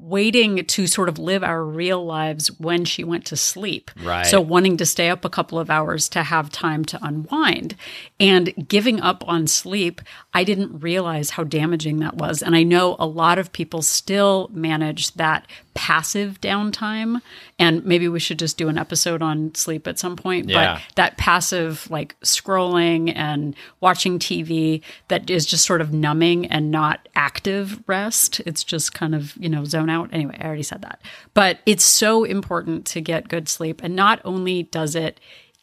waiting 0.00 0.64
to 0.64 0.86
sort 0.86 1.08
of 1.08 1.18
live 1.18 1.42
our 1.42 1.64
real 1.64 2.04
lives 2.04 2.48
when 2.58 2.84
she 2.84 3.04
went 3.04 3.26
to 3.26 3.36
sleep. 3.36 3.90
Right. 4.02 4.26
So 4.26 4.40
wanting 4.40 4.76
to 4.78 4.86
stay 4.86 5.08
up 5.08 5.24
a 5.24 5.30
couple 5.30 5.58
of 5.58 5.70
hours 5.70 6.08
to 6.10 6.22
have 6.22 6.50
time 6.50 6.84
to 6.86 6.98
unwind 7.02 7.76
and 8.20 8.52
giving 8.68 9.00
up 9.00 9.26
on 9.26 9.46
sleep, 9.46 10.00
I 10.32 10.44
didn't 10.44 10.80
realize 10.80 11.30
how 11.30 11.44
damaging 11.44 11.98
that 11.98 12.16
was. 12.16 12.42
And 12.42 12.54
I 12.54 12.62
know 12.62 12.96
a 12.98 13.06
lot 13.06 13.38
of 13.38 13.52
people 13.52 13.82
still 13.82 14.50
manage 14.52 15.12
that 15.14 15.46
passive 15.74 16.40
downtime 16.40 17.20
And 17.58 17.84
maybe 17.84 18.08
we 18.08 18.18
should 18.18 18.38
just 18.38 18.56
do 18.58 18.68
an 18.68 18.78
episode 18.78 19.22
on 19.22 19.54
sleep 19.54 19.86
at 19.86 19.98
some 19.98 20.16
point. 20.16 20.48
Yeah. 20.48 20.74
But 20.74 20.94
that 20.96 21.16
passive, 21.18 21.88
like 21.88 22.18
scrolling 22.20 23.12
and 23.14 23.54
watching 23.80 24.18
TV 24.18 24.82
that 25.08 25.30
is 25.30 25.46
just 25.46 25.64
sort 25.64 25.80
of 25.80 25.92
numbing 25.92 26.46
and 26.46 26.72
not 26.72 27.08
active 27.14 27.80
rest. 27.86 28.40
It's 28.44 28.64
just 28.64 28.92
kind 28.92 29.14
of, 29.14 29.36
you 29.36 29.48
know, 29.48 29.64
zone 29.64 29.83
out. 29.90 30.10
Anyway, 30.12 30.36
I 30.40 30.46
already 30.46 30.62
said 30.62 30.82
that. 30.82 31.00
But 31.32 31.58
it's 31.66 31.84
so 31.84 32.24
important 32.24 32.86
to 32.86 33.00
get 33.00 33.28
good 33.28 33.48
sleep. 33.48 33.80
And 33.82 33.94
not 33.96 34.20
only 34.24 34.64
does 34.64 34.94
it 34.94 35.20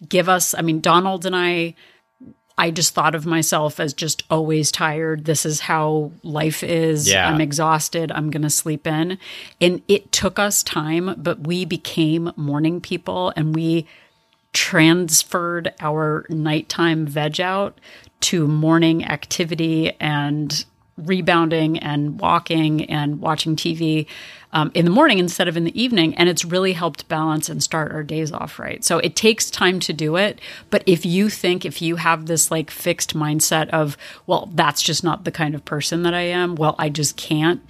give 0.08 0.30
us, 0.30 0.54
I 0.54 0.62
mean, 0.62 0.82
Donald 0.82 1.26
and 1.26 1.36
I, 1.36 1.76
I 2.58 2.72
just 2.72 2.94
thought 2.94 3.16
of 3.16 3.26
myself 3.26 3.80
as 3.80 3.94
just 3.94 4.24
always 4.30 4.72
tired. 4.72 5.26
This 5.26 5.46
is 5.46 5.62
how 5.62 6.12
life 6.24 6.64
is. 6.64 7.10
Yeah. 7.10 7.28
I'm 7.28 7.42
exhausted. 7.42 8.12
I'm 8.12 8.30
going 8.30 8.44
to 8.44 8.50
sleep 8.50 8.86
in. 8.86 9.18
And 9.60 9.82
it 9.88 10.12
took 10.12 10.38
us 10.38 10.62
time, 10.62 11.16
but 11.18 11.48
we 11.48 11.66
became 11.66 12.32
morning 12.36 12.82
people 12.82 13.34
and 13.36 13.56
we 13.56 13.88
transferred 14.54 15.74
our 15.80 16.26
nighttime 16.30 17.06
veg 17.08 17.40
out 17.40 17.80
to 18.20 18.48
morning 18.48 19.06
activity 19.06 19.94
and 20.00 20.66
rebounding 21.02 21.80
and 21.80 22.20
walking 22.20 22.86
and 22.86 23.20
watching 23.20 23.56
TV 23.56 24.08
um, 24.54 24.72
in 24.74 24.86
the 24.86 24.92
morning 24.92 25.20
instead 25.20 25.48
of 25.48 25.58
in 25.58 25.64
the 25.64 25.82
evening. 25.82 26.16
And 26.16 26.30
it's 26.30 26.44
really 26.44 26.74
helped 26.74 27.08
balance 27.08 27.50
and 27.50 27.64
start 27.64 27.92
our 27.92 28.04
days 28.04 28.32
off 28.32 28.60
right. 28.60 28.84
So 28.84 29.00
it 29.00 29.16
takes 29.16 29.50
time 29.50 29.80
to 29.82 29.94
do 29.94 30.16
it. 30.16 30.40
But 30.70 30.84
if 30.86 31.06
you 31.06 31.30
think, 31.30 31.66
if 31.66 31.82
you 31.82 31.98
have 31.98 32.26
this 32.26 32.52
like 32.52 32.70
fixed 32.70 33.16
mindset 33.16 33.70
of, 33.70 33.98
well, 34.28 34.50
that's 34.54 34.82
just 34.82 35.04
not 35.04 35.26
the 35.26 35.32
kind 35.32 35.56
of 35.56 35.66
person 35.66 36.04
that 36.04 36.14
I 36.14 36.22
am, 36.22 36.56
well, 36.56 36.76
I 36.78 36.90
just 36.90 37.18
can't. 37.18 37.62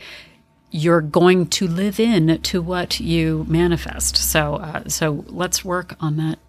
You're 0.74 1.02
going 1.02 1.48
to 1.48 1.68
live 1.68 2.00
in 2.00 2.42
to 2.42 2.62
what 2.62 3.00
you 3.00 3.46
manifest. 3.50 4.16
So, 4.16 4.56
uh, 4.56 4.88
so 4.88 5.26
let's 5.28 5.66
work 5.66 5.96
on 6.00 6.16
that 6.18 6.40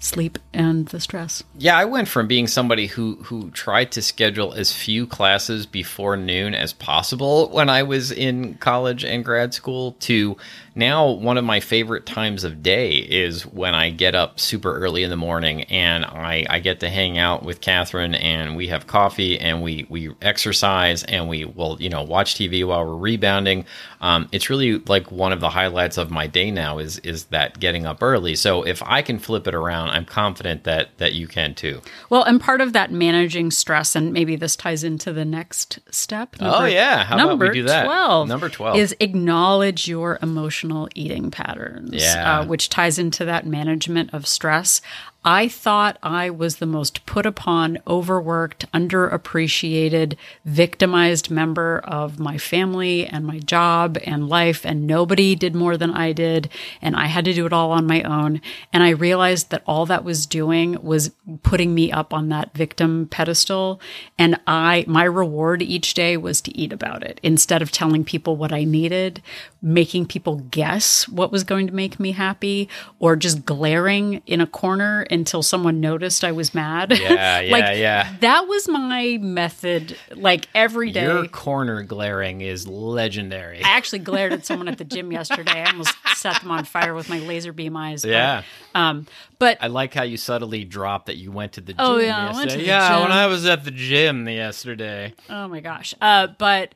sleep 0.00 0.38
and 0.52 0.86
the 0.88 1.00
stress. 1.00 1.42
Yeah, 1.56 1.76
I 1.76 1.84
went 1.84 2.08
from 2.08 2.26
being 2.26 2.46
somebody 2.46 2.86
who 2.86 3.16
who 3.24 3.50
tried 3.50 3.92
to 3.92 4.02
schedule 4.02 4.52
as 4.54 4.72
few 4.72 5.06
classes 5.06 5.66
before 5.66 6.16
noon 6.16 6.54
as 6.54 6.72
possible 6.72 7.48
when 7.50 7.68
I 7.68 7.82
was 7.82 8.12
in 8.12 8.54
college 8.54 9.04
and 9.04 9.24
grad 9.24 9.54
school 9.54 9.92
to 10.00 10.36
now 10.78 11.10
one 11.10 11.36
of 11.36 11.44
my 11.44 11.58
favorite 11.58 12.06
times 12.06 12.44
of 12.44 12.62
day 12.62 12.92
is 12.92 13.44
when 13.44 13.74
I 13.74 13.90
get 13.90 14.14
up 14.14 14.38
super 14.38 14.78
early 14.78 15.02
in 15.02 15.10
the 15.10 15.16
morning 15.16 15.64
and 15.64 16.04
I, 16.04 16.46
I 16.48 16.60
get 16.60 16.78
to 16.80 16.88
hang 16.88 17.18
out 17.18 17.42
with 17.42 17.60
Catherine 17.60 18.14
and 18.14 18.54
we 18.54 18.68
have 18.68 18.86
coffee 18.86 19.40
and 19.40 19.60
we, 19.60 19.86
we 19.88 20.14
exercise 20.22 21.02
and 21.02 21.28
we 21.28 21.44
will, 21.44 21.82
you 21.82 21.88
know, 21.88 22.04
watch 22.04 22.36
TV 22.36 22.64
while 22.64 22.86
we're 22.86 22.94
rebounding. 22.94 23.64
Um, 24.00 24.28
it's 24.30 24.50
really 24.50 24.78
like 24.78 25.10
one 25.10 25.32
of 25.32 25.40
the 25.40 25.50
highlights 25.50 25.98
of 25.98 26.12
my 26.12 26.28
day 26.28 26.52
now 26.52 26.78
is 26.78 27.00
is 27.00 27.24
that 27.24 27.58
getting 27.58 27.84
up 27.84 28.00
early. 28.00 28.36
So 28.36 28.62
if 28.62 28.80
I 28.84 29.02
can 29.02 29.18
flip 29.18 29.48
it 29.48 29.56
around, 29.56 29.87
I'm 29.90 30.04
confident 30.04 30.64
that 30.64 30.96
that 30.98 31.12
you 31.14 31.26
can 31.26 31.54
too. 31.54 31.80
Well, 32.10 32.22
and 32.22 32.40
part 32.40 32.60
of 32.60 32.72
that 32.72 32.90
managing 32.92 33.50
stress, 33.50 33.94
and 33.96 34.12
maybe 34.12 34.36
this 34.36 34.56
ties 34.56 34.84
into 34.84 35.12
the 35.12 35.24
next 35.24 35.78
step. 35.90 36.36
Oh, 36.40 36.64
yeah. 36.64 37.04
How 37.04 37.14
about 37.16 37.24
we 37.24 37.28
number 37.30 37.52
do 37.52 37.62
that? 37.64 37.84
12 37.84 38.28
Number 38.28 38.48
12. 38.48 38.76
is 38.76 38.96
acknowledge 39.00 39.88
your 39.88 40.18
emotional 40.22 40.88
eating 40.94 41.30
patterns, 41.30 41.90
Yeah. 41.94 42.40
uh, 42.40 42.44
which 42.46 42.68
ties 42.68 42.98
into 42.98 43.24
that 43.24 43.46
management 43.46 44.12
of 44.12 44.26
stress. 44.26 44.80
I 45.24 45.48
thought 45.48 45.98
I 46.00 46.30
was 46.30 46.56
the 46.56 46.64
most 46.64 47.04
put 47.04 47.26
upon, 47.26 47.78
overworked, 47.86 48.70
underappreciated, 48.72 50.16
victimized 50.44 51.30
member 51.30 51.80
of 51.84 52.20
my 52.20 52.38
family 52.38 53.04
and 53.04 53.26
my 53.26 53.40
job 53.40 53.98
and 54.04 54.28
life, 54.28 54.64
and 54.64 54.86
nobody 54.86 55.34
did 55.34 55.56
more 55.56 55.76
than 55.76 55.90
I 55.90 56.12
did, 56.12 56.48
and 56.80 56.94
I 56.94 57.06
had 57.06 57.24
to 57.26 57.34
do 57.34 57.44
it 57.46 57.52
all 57.52 57.72
on 57.72 57.86
my 57.86 58.02
own. 58.02 58.40
And 58.72 58.82
I 58.82 58.90
realized 58.90 59.50
that 59.50 59.64
all 59.66 59.86
that 59.86 60.04
was 60.04 60.24
doing 60.24 60.80
was 60.82 61.10
putting 61.42 61.74
me 61.74 61.90
up 61.90 62.14
on 62.14 62.28
that 62.28 62.54
victim 62.54 63.08
pedestal. 63.10 63.80
And 64.18 64.40
I, 64.46 64.84
my 64.86 65.04
reward 65.04 65.62
each 65.62 65.94
day 65.94 66.16
was 66.16 66.40
to 66.42 66.56
eat 66.56 66.72
about 66.72 67.02
it 67.02 67.18
instead 67.24 67.60
of 67.60 67.72
telling 67.72 68.04
people 68.04 68.36
what 68.36 68.52
I 68.52 68.62
needed, 68.64 69.20
making 69.60 70.06
people 70.06 70.36
guess 70.36 71.08
what 71.08 71.32
was 71.32 71.42
going 71.44 71.66
to 71.66 71.74
make 71.74 71.98
me 71.98 72.12
happy, 72.12 72.68
or 73.00 73.16
just 73.16 73.44
glaring 73.44 74.22
in 74.24 74.40
a 74.40 74.46
corner 74.46 75.02
until 75.18 75.42
someone 75.42 75.80
noticed 75.80 76.24
I 76.24 76.32
was 76.32 76.54
mad. 76.54 76.92
Yeah, 76.98 77.40
yeah, 77.40 77.52
like, 77.52 77.78
yeah. 77.78 78.14
That 78.20 78.48
was 78.48 78.68
my 78.68 79.18
method, 79.20 79.96
like 80.14 80.48
every 80.54 80.90
day. 80.90 81.02
Your 81.02 81.26
corner 81.28 81.82
glaring 81.82 82.40
is 82.40 82.66
legendary. 82.66 83.62
I 83.62 83.68
actually 83.76 83.98
glared 84.00 84.32
at 84.32 84.46
someone 84.46 84.68
at 84.68 84.78
the 84.78 84.84
gym 84.84 85.12
yesterday. 85.12 85.62
I 85.62 85.70
almost 85.70 85.94
set 86.16 86.40
them 86.40 86.50
on 86.50 86.64
fire 86.64 86.94
with 86.94 87.08
my 87.08 87.18
laser 87.18 87.52
beam 87.52 87.76
eyes. 87.76 88.02
but, 88.02 88.10
Yeah. 88.10 88.42
um, 88.74 89.06
but 89.38 89.58
I 89.60 89.66
like 89.66 89.92
how 89.94 90.04
you 90.04 90.16
subtly 90.16 90.64
drop 90.64 91.06
that 91.06 91.16
you 91.16 91.30
went 91.32 91.52
to 91.54 91.60
the 91.60 91.72
gym. 91.72 91.80
Oh, 91.84 91.98
yeah, 91.98 92.30
I 92.30 92.32
went 92.32 92.56
yeah, 92.58 92.88
gym. 92.92 93.02
when 93.02 93.12
I 93.12 93.26
was 93.26 93.44
at 93.46 93.64
the 93.64 93.70
gym 93.70 94.28
yesterday. 94.28 95.14
Oh 95.28 95.48
my 95.48 95.60
gosh. 95.60 95.94
Uh, 96.00 96.28
but 96.38 96.74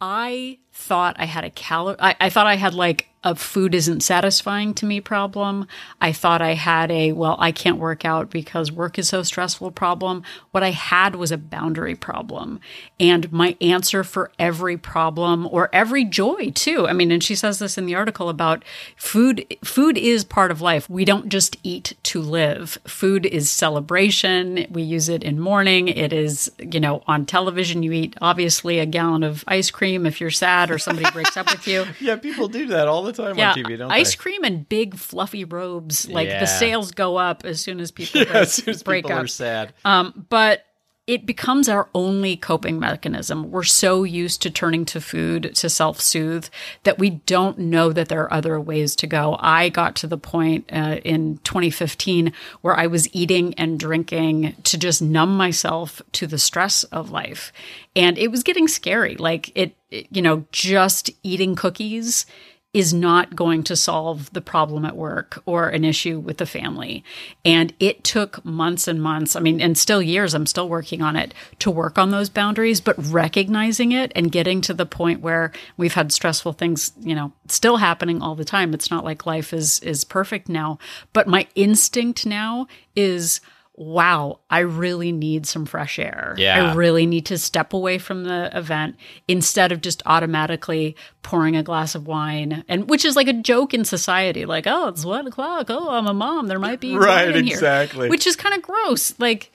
I 0.00 0.58
thought 0.72 1.16
I 1.18 1.26
had 1.26 1.44
a 1.44 1.50
calorie. 1.50 1.96
I, 2.00 2.16
I 2.20 2.30
thought 2.30 2.46
I 2.46 2.56
had 2.56 2.74
like 2.74 3.08
a 3.24 3.34
food 3.34 3.74
isn't 3.74 4.02
satisfying 4.02 4.74
to 4.74 4.86
me 4.86 5.00
problem. 5.00 5.66
I 6.00 6.12
thought 6.12 6.42
I 6.42 6.54
had 6.54 6.90
a, 6.90 7.12
well, 7.12 7.36
I 7.38 7.52
can't 7.52 7.78
work 7.78 8.04
out 8.04 8.30
because 8.30 8.72
work 8.72 8.98
is 8.98 9.08
so 9.08 9.22
stressful 9.22 9.70
problem. 9.72 10.22
What 10.50 10.62
I 10.62 10.70
had 10.70 11.16
was 11.16 11.30
a 11.30 11.38
boundary 11.38 11.94
problem. 11.94 12.60
And 12.98 13.32
my 13.32 13.56
answer 13.60 14.02
for 14.02 14.32
every 14.38 14.76
problem 14.76 15.46
or 15.46 15.70
every 15.72 16.04
joy 16.04 16.50
too. 16.50 16.88
I 16.88 16.92
mean, 16.92 17.10
and 17.10 17.22
she 17.22 17.34
says 17.34 17.58
this 17.58 17.78
in 17.78 17.86
the 17.86 17.94
article 17.94 18.28
about 18.28 18.64
food. 18.96 19.46
Food 19.62 19.96
is 19.96 20.24
part 20.24 20.50
of 20.50 20.60
life. 20.60 20.90
We 20.90 21.04
don't 21.04 21.28
just 21.28 21.56
eat 21.62 21.94
to 22.04 22.20
live. 22.20 22.78
Food 22.86 23.26
is 23.26 23.50
celebration. 23.50 24.66
We 24.70 24.82
use 24.82 25.08
it 25.08 25.22
in 25.22 25.38
mourning. 25.38 25.88
It 25.88 26.12
is, 26.12 26.50
you 26.58 26.80
know, 26.80 27.02
on 27.06 27.26
television, 27.26 27.82
you 27.82 27.92
eat 27.92 28.16
obviously 28.20 28.78
a 28.78 28.86
gallon 28.86 29.22
of 29.22 29.44
ice 29.46 29.70
cream 29.70 30.06
if 30.06 30.20
you're 30.20 30.30
sad 30.30 30.70
or 30.70 30.78
somebody 30.78 31.10
breaks 31.10 31.36
up 31.36 31.50
with 31.50 31.66
you. 31.66 31.86
Yeah, 32.00 32.16
people 32.16 32.48
do 32.48 32.66
that 32.66 32.88
all 32.88 33.04
the 33.04 33.11
time 33.12 33.36
Yeah, 33.38 33.50
on 33.52 33.56
TV, 33.58 33.78
don't 33.78 33.90
ice 33.90 34.12
they? 34.16 34.16
cream 34.22 34.44
and 34.44 34.68
big 34.68 34.96
fluffy 34.96 35.44
robes. 35.44 36.08
Like 36.08 36.28
Yeah. 36.28 36.40
the 36.40 36.46
sales 36.46 36.90
go 36.90 37.16
up 37.16 37.44
as 37.44 37.60
soon 37.60 37.80
as 37.80 37.90
people 37.90 38.20
Yeah, 38.22 38.26
break, 38.26 38.36
as 38.36 38.52
soon 38.54 38.68
as 38.74 38.82
break 38.82 39.04
people 39.04 39.16
up. 39.18 39.24
are 39.24 39.28
sad. 39.28 39.74
Um, 39.84 40.26
but 40.28 40.64
it 41.08 41.26
becomes 41.26 41.68
our 41.68 41.88
only 41.96 42.36
coping 42.36 42.78
mechanism. 42.78 43.50
We're 43.50 43.64
so 43.64 44.04
used 44.04 44.40
to 44.42 44.50
turning 44.50 44.84
to 44.84 45.00
food 45.00 45.52
to 45.56 45.68
self 45.68 46.00
soothe 46.00 46.46
that 46.84 47.00
we 47.00 47.10
don't 47.10 47.58
know 47.58 47.92
that 47.92 48.08
there 48.08 48.22
are 48.22 48.32
other 48.32 48.60
ways 48.60 48.94
to 48.96 49.08
go. 49.08 49.36
I 49.40 49.68
got 49.68 49.96
to 49.96 50.06
the 50.06 50.16
point 50.16 50.70
uh, 50.72 51.00
in 51.04 51.38
2015 51.38 52.32
where 52.60 52.76
I 52.78 52.86
was 52.86 53.12
eating 53.12 53.52
and 53.54 53.80
drinking 53.80 54.54
to 54.62 54.78
just 54.78 55.02
numb 55.02 55.36
myself 55.36 56.00
to 56.12 56.28
the 56.28 56.38
stress 56.38 56.84
of 56.84 57.10
life. 57.10 57.52
And 57.96 58.16
it 58.16 58.30
was 58.30 58.44
getting 58.44 58.68
scary. 58.68 59.16
Like 59.16 59.50
it, 59.56 59.74
it 59.90 60.06
you 60.12 60.22
know, 60.22 60.44
just 60.52 61.10
eating 61.24 61.56
cookies 61.56 62.26
is 62.74 62.94
not 62.94 63.36
going 63.36 63.62
to 63.62 63.76
solve 63.76 64.32
the 64.32 64.40
problem 64.40 64.84
at 64.86 64.96
work 64.96 65.42
or 65.44 65.68
an 65.68 65.84
issue 65.84 66.18
with 66.18 66.38
the 66.38 66.46
family. 66.46 67.04
And 67.44 67.74
it 67.78 68.02
took 68.02 68.42
months 68.46 68.88
and 68.88 69.02
months, 69.02 69.36
I 69.36 69.40
mean, 69.40 69.60
and 69.60 69.76
still 69.76 70.00
years, 70.00 70.32
I'm 70.32 70.46
still 70.46 70.70
working 70.70 71.02
on 71.02 71.14
it 71.14 71.34
to 71.58 71.70
work 71.70 71.98
on 71.98 72.10
those 72.10 72.30
boundaries, 72.30 72.80
but 72.80 72.96
recognizing 72.96 73.92
it 73.92 74.10
and 74.14 74.32
getting 74.32 74.62
to 74.62 74.72
the 74.72 74.86
point 74.86 75.20
where 75.20 75.52
we've 75.76 75.92
had 75.92 76.12
stressful 76.12 76.54
things, 76.54 76.92
you 76.98 77.14
know, 77.14 77.32
still 77.46 77.76
happening 77.76 78.22
all 78.22 78.34
the 78.34 78.44
time. 78.44 78.72
It's 78.72 78.90
not 78.90 79.04
like 79.04 79.26
life 79.26 79.52
is 79.52 79.78
is 79.80 80.04
perfect 80.04 80.48
now, 80.48 80.78
but 81.12 81.28
my 81.28 81.46
instinct 81.54 82.24
now 82.24 82.66
is 82.96 83.42
wow, 83.74 84.40
I 84.50 84.60
really 84.60 85.12
need 85.12 85.46
some 85.46 85.64
fresh 85.64 85.98
air. 85.98 86.34
Yeah. 86.36 86.72
I 86.72 86.74
really 86.74 87.06
need 87.06 87.26
to 87.26 87.38
step 87.38 87.72
away 87.72 87.98
from 87.98 88.24
the 88.24 88.50
event 88.56 88.96
instead 89.26 89.72
of 89.72 89.80
just 89.80 90.02
automatically 90.04 90.94
pouring 91.22 91.56
a 91.56 91.62
glass 91.62 91.94
of 91.94 92.06
wine 92.06 92.64
and 92.68 92.88
which 92.90 93.04
is 93.04 93.16
like 93.16 93.28
a 93.28 93.32
joke 93.32 93.72
in 93.72 93.84
society 93.84 94.44
like 94.44 94.66
oh 94.66 94.88
it's 94.88 95.04
one 95.04 95.24
o'clock 95.26 95.66
oh 95.70 95.90
i'm 95.90 96.08
a 96.08 96.12
mom 96.12 96.48
there 96.48 96.58
might 96.58 96.80
be 96.80 96.96
Right, 96.96 97.28
in 97.34 97.44
here," 97.44 97.54
exactly. 97.54 98.08
which 98.08 98.26
is 98.26 98.34
kind 98.34 98.54
of 98.56 98.62
gross 98.62 99.14
like 99.20 99.52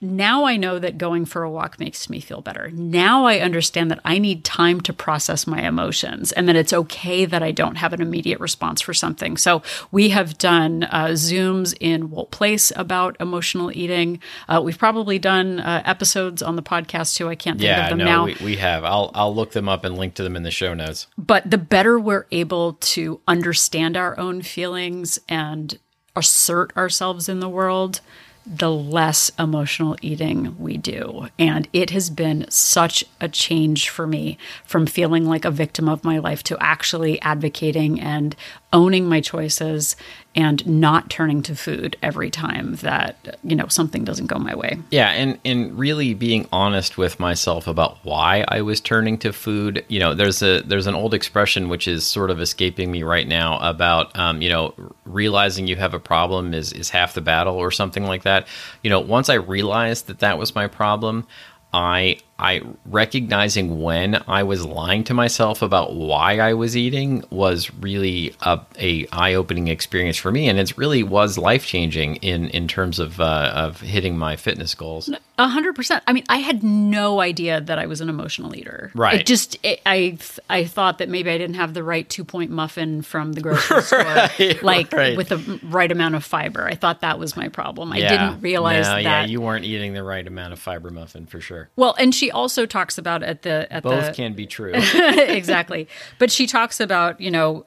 now 0.00 0.44
I 0.44 0.56
know 0.56 0.78
that 0.78 0.96
going 0.98 1.24
for 1.24 1.42
a 1.42 1.50
walk 1.50 1.80
makes 1.80 2.08
me 2.08 2.20
feel 2.20 2.40
better. 2.40 2.70
Now 2.72 3.24
I 3.26 3.40
understand 3.40 3.90
that 3.90 4.00
I 4.04 4.18
need 4.18 4.44
time 4.44 4.80
to 4.82 4.92
process 4.92 5.46
my 5.46 5.62
emotions 5.62 6.30
and 6.32 6.48
that 6.48 6.54
it's 6.56 6.72
okay 6.72 7.24
that 7.24 7.42
I 7.42 7.50
don't 7.50 7.74
have 7.76 7.92
an 7.92 8.00
immediate 8.00 8.38
response 8.38 8.80
for 8.80 8.94
something. 8.94 9.36
So 9.36 9.62
we 9.90 10.10
have 10.10 10.38
done 10.38 10.84
uh, 10.84 11.08
Zooms 11.14 11.76
in 11.80 12.10
Wolt 12.10 12.30
Place 12.30 12.72
about 12.76 13.16
emotional 13.18 13.72
eating. 13.76 14.20
Uh, 14.48 14.60
we've 14.64 14.78
probably 14.78 15.18
done 15.18 15.60
uh, 15.60 15.82
episodes 15.84 16.42
on 16.42 16.56
the 16.56 16.62
podcast 16.62 17.16
too. 17.16 17.28
I 17.28 17.34
can't 17.34 17.58
think 17.58 17.66
Yeah, 17.68 17.84
of 17.84 17.90
them 17.90 17.98
no, 17.98 18.04
now. 18.04 18.24
we, 18.26 18.36
we 18.42 18.56
have. 18.56 18.84
I'll 18.84 19.10
I'll 19.14 19.34
look 19.34 19.52
them 19.52 19.68
up 19.68 19.84
and 19.84 19.96
link 19.98 20.14
to 20.14 20.22
them 20.22 20.36
in 20.36 20.44
the 20.44 20.50
show 20.50 20.74
notes. 20.74 21.08
but 21.18 21.50
the 21.50 21.58
better 21.58 21.98
we're 21.98 22.26
able 22.30 22.74
to 22.74 23.20
understand 23.26 23.96
our 23.96 24.18
own 24.18 24.42
feelings 24.42 25.18
and 25.28 25.78
assert 26.14 26.76
ourselves 26.76 27.28
in 27.28 27.40
the 27.40 27.48
world 27.48 28.00
the 28.48 28.70
less 28.70 29.30
emotional 29.38 29.96
eating 30.00 30.56
we 30.58 30.78
do. 30.78 31.28
And 31.38 31.68
it 31.72 31.90
has 31.90 32.08
been 32.08 32.46
such 32.50 33.04
a 33.20 33.28
change 33.28 33.90
for 33.90 34.06
me 34.06 34.38
from 34.64 34.86
feeling 34.86 35.26
like 35.26 35.44
a 35.44 35.50
victim 35.50 35.88
of 35.88 36.02
my 36.02 36.18
life 36.18 36.42
to 36.44 36.56
actually 36.58 37.20
advocating 37.20 38.00
and 38.00 38.34
owning 38.72 39.06
my 39.06 39.20
choices 39.20 39.96
and 40.38 40.64
not 40.68 41.10
turning 41.10 41.42
to 41.42 41.56
food 41.56 41.96
every 42.00 42.30
time 42.30 42.76
that 42.76 43.40
you 43.42 43.56
know 43.56 43.66
something 43.66 44.04
doesn't 44.04 44.28
go 44.28 44.38
my 44.38 44.54
way. 44.54 44.78
Yeah, 44.92 45.10
and 45.10 45.36
and 45.44 45.76
really 45.76 46.14
being 46.14 46.46
honest 46.52 46.96
with 46.96 47.18
myself 47.18 47.66
about 47.66 47.98
why 48.04 48.44
I 48.46 48.62
was 48.62 48.80
turning 48.80 49.18
to 49.18 49.32
food. 49.32 49.84
You 49.88 49.98
know, 49.98 50.14
there's 50.14 50.40
a 50.40 50.60
there's 50.60 50.86
an 50.86 50.94
old 50.94 51.12
expression 51.12 51.68
which 51.68 51.88
is 51.88 52.06
sort 52.06 52.30
of 52.30 52.40
escaping 52.40 52.92
me 52.92 53.02
right 53.02 53.26
now 53.26 53.58
about 53.58 54.16
um, 54.16 54.40
you 54.40 54.48
know 54.48 54.74
realizing 55.04 55.66
you 55.66 55.74
have 55.74 55.92
a 55.92 55.98
problem 55.98 56.54
is 56.54 56.72
is 56.72 56.88
half 56.88 57.14
the 57.14 57.20
battle 57.20 57.56
or 57.56 57.72
something 57.72 58.04
like 58.04 58.22
that. 58.22 58.46
You 58.84 58.90
know, 58.90 59.00
once 59.00 59.28
I 59.28 59.34
realized 59.34 60.06
that 60.06 60.20
that 60.20 60.38
was 60.38 60.54
my 60.54 60.68
problem, 60.68 61.26
I 61.72 62.18
I 62.38 62.62
recognizing 62.86 63.80
when 63.80 64.22
I 64.28 64.42
was 64.42 64.64
lying 64.64 65.02
to 65.04 65.14
myself 65.14 65.62
about 65.62 65.94
why 65.94 66.38
I 66.38 66.54
was 66.54 66.76
eating 66.76 67.24
was 67.30 67.72
really 67.74 68.34
a, 68.42 68.60
a 68.78 69.06
eye 69.12 69.34
opening 69.34 69.68
experience 69.68 70.16
for 70.16 70.30
me, 70.30 70.48
and 70.48 70.58
it 70.58 70.76
really 70.76 71.02
was 71.02 71.38
life 71.38 71.64
changing 71.66 72.16
in 72.16 72.48
in 72.50 72.68
terms 72.68 72.98
of 72.98 73.20
uh, 73.20 73.52
of 73.54 73.80
hitting 73.80 74.16
my 74.18 74.36
fitness 74.36 74.74
goals. 74.74 75.10
A 75.40 75.48
hundred 75.48 75.74
percent. 75.76 76.02
I 76.06 76.12
mean, 76.12 76.24
I 76.28 76.38
had 76.38 76.62
no 76.62 77.20
idea 77.20 77.60
that 77.60 77.78
I 77.78 77.86
was 77.86 78.00
an 78.00 78.08
emotional 78.08 78.54
eater. 78.56 78.90
Right. 78.94 79.20
It 79.20 79.26
just 79.26 79.56
it, 79.64 79.80
I 79.86 80.18
I 80.50 80.64
thought 80.64 80.98
that 80.98 81.08
maybe 81.08 81.30
I 81.30 81.38
didn't 81.38 81.54
have 81.56 81.74
the 81.74 81.82
right 81.84 82.08
two 82.08 82.24
point 82.24 82.50
muffin 82.50 83.02
from 83.02 83.32
the 83.34 83.40
grocery 83.40 83.82
store, 83.82 83.98
Right, 84.00 84.62
like 84.62 84.92
right. 84.92 85.16
with 85.16 85.28
the 85.28 85.60
right 85.64 85.90
amount 85.90 86.14
of 86.16 86.24
fiber. 86.24 86.66
I 86.66 86.74
thought 86.74 87.00
that 87.02 87.18
was 87.18 87.36
my 87.36 87.48
problem. 87.48 87.92
I 87.92 88.00
didn't 88.00 88.40
realize 88.40 88.86
No, 88.86 88.94
that. 88.94 89.02
Yeah, 89.02 89.24
you 89.26 89.40
weren't 89.40 89.64
eating 89.64 89.92
the 89.94 90.02
right 90.02 90.26
amount 90.26 90.52
of 90.52 90.58
fiber 90.58 90.90
muffin 90.90 91.26
for 91.26 91.40
sure. 91.40 91.68
well, 91.76 91.94
and 91.98 92.14
she 92.14 92.27
also 92.30 92.66
talks 92.66 92.98
about 92.98 93.22
at 93.22 93.42
the 93.42 93.70
at 93.72 93.82
Both 93.82 94.06
the 94.06 94.12
can 94.12 94.34
be 94.34 94.46
true. 94.46 94.72
exactly. 94.74 95.88
But 96.18 96.30
she 96.30 96.46
talks 96.46 96.80
about, 96.80 97.20
you 97.20 97.30
know, 97.30 97.66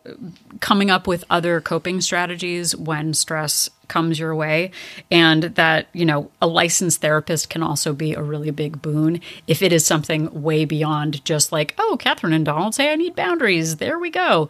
coming 0.59 0.89
up 0.89 1.07
with 1.07 1.23
other 1.29 1.61
coping 1.61 2.01
strategies 2.01 2.75
when 2.75 3.13
stress 3.13 3.69
comes 3.87 4.17
your 4.17 4.33
way 4.33 4.71
and 5.11 5.43
that, 5.43 5.87
you 5.91 6.05
know, 6.05 6.31
a 6.41 6.47
licensed 6.47 7.01
therapist 7.01 7.49
can 7.49 7.61
also 7.61 7.91
be 7.91 8.13
a 8.13 8.21
really 8.21 8.49
big 8.49 8.81
boon 8.81 9.19
if 9.47 9.61
it 9.61 9.73
is 9.73 9.85
something 9.85 10.41
way 10.41 10.63
beyond 10.63 11.23
just 11.25 11.51
like, 11.51 11.75
oh, 11.77 11.97
Catherine 11.99 12.31
and 12.31 12.45
Donald 12.45 12.73
say 12.73 12.89
I 12.91 12.95
need 12.95 13.15
boundaries. 13.15 13.77
There 13.77 13.99
we 13.99 14.09
go. 14.09 14.49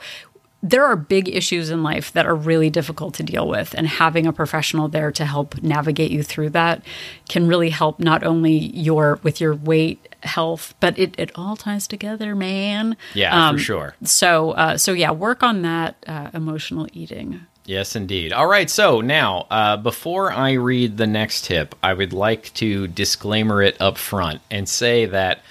There 0.63 0.85
are 0.85 0.95
big 0.95 1.27
issues 1.27 1.69
in 1.71 1.81
life 1.81 2.13
that 2.13 2.25
are 2.27 2.35
really 2.35 2.69
difficult 2.69 3.15
to 3.15 3.23
deal 3.23 3.47
with, 3.47 3.73
and 3.75 3.87
having 3.87 4.27
a 4.27 4.33
professional 4.33 4.87
there 4.87 5.11
to 5.11 5.25
help 5.25 5.61
navigate 5.63 6.11
you 6.11 6.21
through 6.21 6.51
that 6.51 6.83
can 7.27 7.47
really 7.47 7.71
help 7.71 7.99
not 7.99 8.23
only 8.23 8.53
your 8.53 9.19
with 9.23 9.41
your 9.41 9.55
weight 9.55 10.15
health, 10.21 10.75
but 10.79 10.97
it, 10.99 11.15
it 11.17 11.31
all 11.35 11.55
ties 11.55 11.87
together, 11.87 12.35
man. 12.35 12.95
Yeah, 13.15 13.47
Um, 13.49 13.57
for 13.57 13.63
sure. 13.63 13.95
So, 14.03 14.51
uh, 14.51 14.77
so 14.77 14.93
yeah, 14.93 15.11
work 15.11 15.41
on 15.41 15.63
that 15.63 15.95
uh, 16.05 16.29
emotional 16.33 16.87
eating. 16.93 17.41
Yes, 17.65 17.95
indeed. 17.95 18.33
All 18.33 18.47
right. 18.47 18.69
So 18.69 19.01
now, 19.01 19.47
uh, 19.49 19.77
before 19.77 20.31
I 20.31 20.53
read 20.53 20.97
the 20.97 21.07
next 21.07 21.45
tip, 21.45 21.75
I 21.81 21.93
would 21.93 22.11
like 22.11 22.53
to 22.55 22.87
disclaimer 22.87 23.61
it 23.61 23.79
up 23.79 23.97
front 23.97 24.41
and 24.49 24.67
say 24.67 25.05
that 25.05 25.41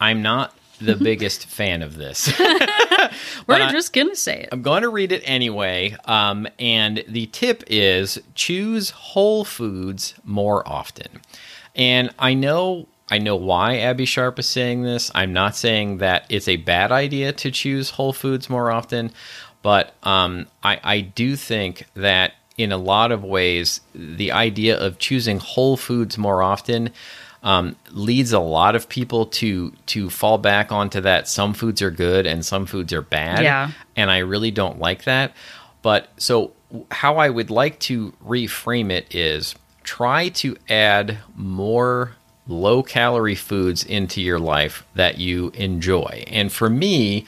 I'm 0.00 0.20
not 0.22 0.54
the 0.80 0.96
biggest 0.96 1.46
fan 1.46 1.82
of 1.82 1.96
this. 1.96 2.32
We're 3.46 3.54
I- 3.56 3.70
just 3.70 3.92
gonna 3.92 4.16
say 4.16 4.42
it. 4.42 4.48
I'm 4.52 4.62
going 4.62 4.82
to 4.82 4.88
read 4.88 5.12
it 5.12 5.22
anyway. 5.24 5.96
Um, 6.04 6.46
and 6.58 7.04
the 7.08 7.26
tip 7.26 7.62
is 7.66 8.20
choose 8.34 8.90
whole 8.90 9.44
foods 9.44 10.14
more 10.24 10.66
often. 10.68 11.20
And 11.76 12.10
I 12.18 12.34
know. 12.34 12.86
I 13.12 13.18
know 13.18 13.34
why 13.34 13.78
Abby 13.78 14.04
Sharp 14.04 14.38
is 14.38 14.48
saying 14.48 14.82
this. 14.84 15.10
I'm 15.16 15.32
not 15.32 15.56
saying 15.56 15.98
that 15.98 16.26
it's 16.28 16.46
a 16.46 16.56
bad 16.56 16.92
idea 16.92 17.32
to 17.32 17.50
choose 17.50 17.90
whole 17.90 18.12
foods 18.12 18.48
more 18.48 18.70
often, 18.70 19.10
but 19.62 19.94
um, 20.04 20.46
I, 20.62 20.78
I 20.84 21.00
do 21.00 21.34
think 21.34 21.86
that 21.94 22.34
in 22.56 22.70
a 22.70 22.76
lot 22.76 23.10
of 23.10 23.24
ways, 23.24 23.80
the 23.96 24.30
idea 24.30 24.78
of 24.78 24.98
choosing 25.00 25.40
whole 25.40 25.76
foods 25.76 26.16
more 26.18 26.40
often 26.40 26.90
um, 27.42 27.76
leads 27.90 28.32
a 28.32 28.38
lot 28.38 28.76
of 28.76 28.88
people 28.88 29.26
to 29.26 29.72
to 29.86 30.10
fall 30.10 30.38
back 30.38 30.72
onto 30.72 31.00
that 31.00 31.26
some 31.26 31.54
foods 31.54 31.80
are 31.80 31.90
good 31.90 32.26
and 32.26 32.44
some 32.44 32.66
foods 32.66 32.92
are 32.92 33.02
bad. 33.02 33.42
Yeah. 33.42 33.70
And 33.96 34.10
I 34.10 34.18
really 34.18 34.50
don't 34.50 34.78
like 34.78 35.04
that. 35.04 35.32
But 35.82 36.08
so 36.18 36.52
how 36.90 37.16
I 37.16 37.30
would 37.30 37.50
like 37.50 37.78
to 37.80 38.12
reframe 38.24 38.90
it 38.90 39.14
is 39.14 39.54
try 39.82 40.28
to 40.28 40.56
add 40.68 41.18
more 41.34 42.12
low 42.46 42.82
calorie 42.82 43.34
foods 43.34 43.84
into 43.84 44.20
your 44.20 44.38
life 44.38 44.84
that 44.94 45.18
you 45.18 45.50
enjoy. 45.54 46.24
And 46.26 46.52
for 46.52 46.68
me, 46.68 47.24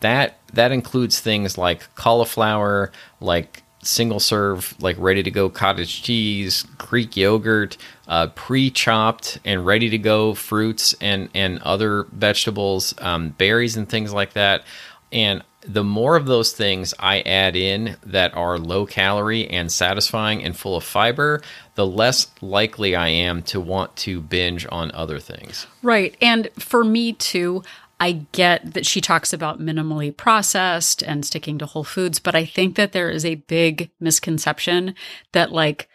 that 0.00 0.38
that 0.52 0.72
includes 0.72 1.20
things 1.20 1.58
like 1.58 1.92
cauliflower, 1.96 2.92
like 3.20 3.62
single 3.86 4.20
serve, 4.20 4.74
like 4.80 4.96
ready 4.98 5.22
to 5.22 5.30
go 5.30 5.48
cottage 5.48 6.02
cheese, 6.02 6.64
Greek 6.78 7.16
yogurt, 7.16 7.76
uh, 8.08 8.28
pre 8.28 8.70
chopped 8.70 9.38
and 9.44 9.64
ready 9.64 9.90
to 9.90 9.98
go 9.98 10.34
fruits 10.34 10.94
and 11.00 11.28
and 11.34 11.60
other 11.62 12.04
vegetables, 12.12 12.94
um, 12.98 13.30
berries 13.30 13.76
and 13.76 13.88
things 13.88 14.12
like 14.12 14.34
that. 14.34 14.64
And 15.12 15.42
the 15.66 15.84
more 15.84 16.16
of 16.16 16.26
those 16.26 16.52
things 16.52 16.94
I 16.98 17.20
add 17.22 17.56
in 17.56 17.96
that 18.04 18.34
are 18.34 18.58
low 18.58 18.86
calorie 18.86 19.48
and 19.48 19.70
satisfying 19.70 20.42
and 20.44 20.56
full 20.56 20.76
of 20.76 20.84
fiber, 20.84 21.42
the 21.74 21.86
less 21.86 22.28
likely 22.40 22.94
I 22.94 23.08
am 23.08 23.42
to 23.44 23.60
want 23.60 23.96
to 23.96 24.20
binge 24.20 24.66
on 24.70 24.92
other 24.92 25.18
things. 25.18 25.66
Right. 25.82 26.16
And 26.20 26.50
for 26.58 26.84
me 26.84 27.14
too, 27.14 27.64
I 27.98 28.26
get 28.32 28.74
that 28.74 28.84
she 28.84 29.00
talks 29.00 29.32
about 29.32 29.60
minimally 29.60 30.14
processed 30.14 31.02
and 31.02 31.24
sticking 31.24 31.58
to 31.58 31.66
whole 31.66 31.84
foods, 31.84 32.18
but 32.18 32.34
I 32.34 32.44
think 32.44 32.76
that 32.76 32.92
there 32.92 33.10
is 33.10 33.24
a 33.24 33.36
big 33.36 33.90
misconception 34.00 34.94
that 35.32 35.50
like 35.50 35.88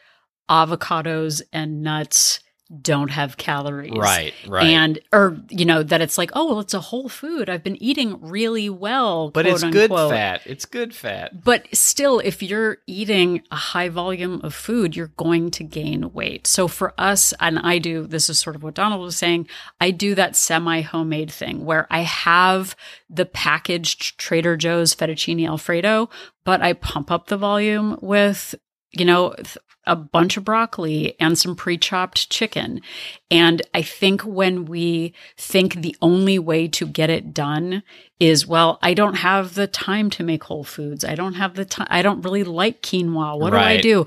avocados 0.49 1.41
and 1.53 1.81
nuts 1.81 2.39
don't 2.79 3.09
have 3.09 3.37
calories. 3.37 3.91
Right, 3.95 4.33
right. 4.47 4.67
And 4.67 4.99
or 5.11 5.37
you 5.49 5.65
know 5.65 5.83
that 5.83 6.01
it's 6.01 6.17
like, 6.17 6.31
oh 6.33 6.45
well, 6.45 6.59
it's 6.59 6.73
a 6.73 6.79
whole 6.79 7.09
food. 7.09 7.49
I've 7.49 7.63
been 7.63 7.81
eating 7.81 8.17
really 8.21 8.69
well, 8.69 9.29
But 9.29 9.45
it's 9.45 9.63
good 9.63 9.89
fat. 9.89 10.41
It's 10.45 10.65
good 10.65 10.95
fat. 10.95 11.43
But 11.43 11.67
still, 11.73 12.19
if 12.19 12.41
you're 12.41 12.77
eating 12.87 13.41
a 13.51 13.55
high 13.55 13.89
volume 13.89 14.41
of 14.43 14.53
food, 14.53 14.95
you're 14.95 15.11
going 15.17 15.51
to 15.51 15.63
gain 15.63 16.13
weight. 16.13 16.47
So 16.47 16.67
for 16.67 16.93
us, 16.97 17.33
and 17.39 17.59
I 17.59 17.77
do, 17.77 18.07
this 18.07 18.29
is 18.29 18.39
sort 18.39 18.55
of 18.55 18.63
what 18.63 18.75
Donald 18.75 19.01
was 19.01 19.17
saying, 19.17 19.47
I 19.79 19.91
do 19.91 20.15
that 20.15 20.35
semi 20.35 20.81
homemade 20.81 21.31
thing 21.31 21.65
where 21.65 21.87
I 21.89 22.01
have 22.01 22.75
the 23.09 23.25
packaged 23.25 24.17
Trader 24.17 24.55
Joe's 24.55 24.95
fettuccine 24.95 25.45
Alfredo, 25.47 26.09
but 26.45 26.61
I 26.61 26.73
pump 26.73 27.11
up 27.11 27.27
the 27.27 27.37
volume 27.37 27.97
with, 28.01 28.55
you 28.91 29.05
know, 29.05 29.35
a 29.85 29.95
bunch 29.95 30.37
of 30.37 30.45
broccoli 30.45 31.15
and 31.19 31.37
some 31.37 31.55
pre 31.55 31.77
chopped 31.77 32.29
chicken. 32.29 32.81
And 33.29 33.61
I 33.73 33.81
think 33.81 34.21
when 34.21 34.65
we 34.65 35.13
think 35.37 35.75
the 35.75 35.95
only 36.01 36.37
way 36.37 36.67
to 36.69 36.85
get 36.85 37.09
it 37.09 37.33
done 37.33 37.83
is, 38.19 38.45
well, 38.45 38.77
I 38.81 38.93
don't 38.93 39.15
have 39.15 39.55
the 39.55 39.67
time 39.67 40.09
to 40.11 40.23
make 40.23 40.43
whole 40.43 40.63
foods. 40.63 41.03
I 41.03 41.15
don't 41.15 41.33
have 41.33 41.55
the 41.55 41.65
time. 41.65 41.87
I 41.89 42.01
don't 42.01 42.21
really 42.21 42.43
like 42.43 42.81
quinoa. 42.81 43.39
What 43.39 43.51
do 43.51 43.57
I 43.57 43.81
do? 43.81 44.05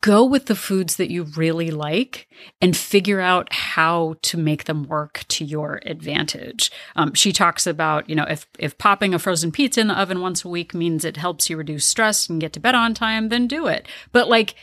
Go 0.00 0.24
with 0.24 0.46
the 0.46 0.56
foods 0.56 0.96
that 0.96 1.08
you 1.08 1.22
really 1.22 1.70
like 1.70 2.26
and 2.60 2.76
figure 2.76 3.20
out 3.20 3.52
how 3.52 4.16
to 4.22 4.36
make 4.36 4.64
them 4.64 4.82
work 4.84 5.24
to 5.28 5.44
your 5.44 5.80
advantage. 5.84 6.72
Um, 6.96 7.14
she 7.14 7.30
talks 7.30 7.64
about, 7.64 8.08
you 8.10 8.16
know, 8.16 8.26
if 8.28 8.46
if 8.58 8.76
popping 8.76 9.14
a 9.14 9.20
frozen 9.20 9.52
pizza 9.52 9.80
in 9.80 9.86
the 9.86 10.00
oven 10.00 10.20
once 10.20 10.44
a 10.44 10.48
week 10.48 10.74
means 10.74 11.04
it 11.04 11.16
helps 11.16 11.48
you 11.48 11.56
reduce 11.56 11.86
stress 11.86 12.28
and 12.28 12.40
get 12.40 12.54
to 12.54 12.60
bed 12.60 12.74
on 12.74 12.92
time, 12.92 13.28
then 13.28 13.46
do 13.46 13.68
it. 13.68 13.86
But 14.10 14.28
like, 14.28 14.56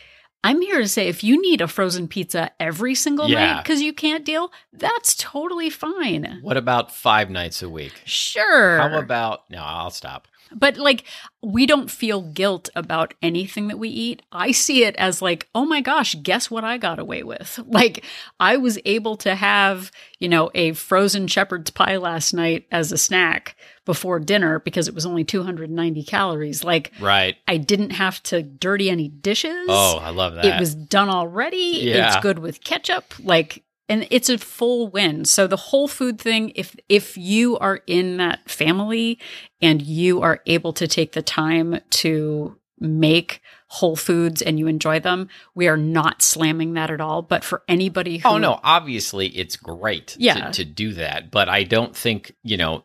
I'm 0.45 0.61
here 0.61 0.77
to 0.79 0.87
say 0.87 1.07
if 1.07 1.23
you 1.23 1.41
need 1.41 1.59
a 1.61 1.67
frozen 1.67 2.07
pizza 2.07 2.51
every 2.59 2.93
single 2.95 3.27
Yeah. 3.27 3.53
night 3.53 3.63
because 3.63 3.81
you 3.81 3.93
can't 3.93 4.23
deal, 4.23 4.51
that's 4.71 5.15
totally 5.15 5.69
fine. 5.71 6.39
What 6.41 6.55
about 6.55 6.93
five 6.93 7.29
nights 7.31 7.63
a 7.63 7.69
week? 7.69 7.93
Sure. 8.05 8.77
How 8.77 8.97
about 8.99 9.49
no? 9.49 9.57
I'll 9.63 9.89
stop. 9.89 10.27
But 10.53 10.77
like, 10.77 11.03
we 11.41 11.65
don't 11.65 11.91
feel 11.91 12.21
guilt 12.21 12.69
about 12.75 13.13
anything 13.21 13.67
that 13.67 13.77
we 13.77 13.89
eat. 13.89 14.21
I 14.31 14.51
see 14.51 14.83
it 14.83 14.95
as 14.97 15.21
like, 15.21 15.47
oh 15.53 15.65
my 15.65 15.81
gosh, 15.81 16.15
guess 16.23 16.49
what 16.49 16.63
I 16.63 16.77
got 16.77 16.99
away 16.99 17.23
with? 17.23 17.59
Like, 17.75 18.05
I 18.39 18.55
was 18.55 18.79
able 18.85 19.17
to 19.17 19.35
have, 19.35 19.91
you 20.19 20.29
know, 20.29 20.49
a 20.55 20.71
frozen 20.73 21.27
shepherd's 21.27 21.71
pie 21.71 21.97
last 21.97 22.33
night 22.33 22.67
as 22.71 22.93
a 22.93 22.97
snack 22.97 23.57
before 23.83 24.17
dinner 24.19 24.59
because 24.59 24.87
it 24.87 24.95
was 24.95 25.05
only 25.05 25.25
290 25.25 26.03
calories. 26.03 26.63
Like, 26.63 26.93
Right. 27.01 27.35
I 27.49 27.57
didn't 27.57 27.89
have 27.89 28.23
to 28.23 28.41
dirty 28.43 28.89
any 28.89 29.09
dishes. 29.09 29.65
Oh, 29.67 29.97
I 30.01 30.11
love 30.11 30.35
that. 30.35 30.45
It 30.45 30.59
was 30.59 30.73
done 30.73 31.09
already. 31.09 31.81
Yeah. 31.81 32.07
It's 32.07 32.15
good 32.21 32.39
with 32.39 32.63
ketchup. 32.63 33.13
Like 33.21 33.64
and 33.87 34.07
it's 34.09 34.29
a 34.29 34.37
full 34.37 34.87
win. 34.87 35.25
So 35.25 35.47
the 35.47 35.57
whole 35.57 35.87
food 35.87 36.19
thing 36.19 36.51
if 36.55 36.75
if 36.89 37.17
you 37.17 37.57
are 37.57 37.81
in 37.87 38.17
that 38.17 38.49
family 38.49 39.19
and 39.61 39.81
you 39.81 40.21
are 40.21 40.41
able 40.45 40.73
to 40.73 40.87
take 40.87 41.13
the 41.13 41.21
time 41.21 41.79
to 41.91 42.57
make 42.79 43.41
whole 43.67 43.95
foods 43.95 44.41
and 44.41 44.59
you 44.59 44.67
enjoy 44.67 44.99
them, 44.99 45.27
we 45.53 45.67
are 45.67 45.77
not 45.77 46.21
slamming 46.21 46.73
that 46.73 46.91
at 46.91 47.01
all. 47.01 47.21
But 47.21 47.43
for 47.43 47.63
anybody 47.67 48.21
oh, 48.23 48.29
who 48.29 48.35
Oh 48.35 48.37
no, 48.37 48.59
obviously 48.63 49.27
it's 49.27 49.55
great 49.55 50.15
Yeah. 50.19 50.51
to, 50.51 50.51
to 50.51 50.65
do 50.65 50.93
that, 50.93 51.31
but 51.31 51.49
I 51.49 51.63
don't 51.63 51.95
think, 51.95 52.33
you 52.43 52.57
know, 52.57 52.83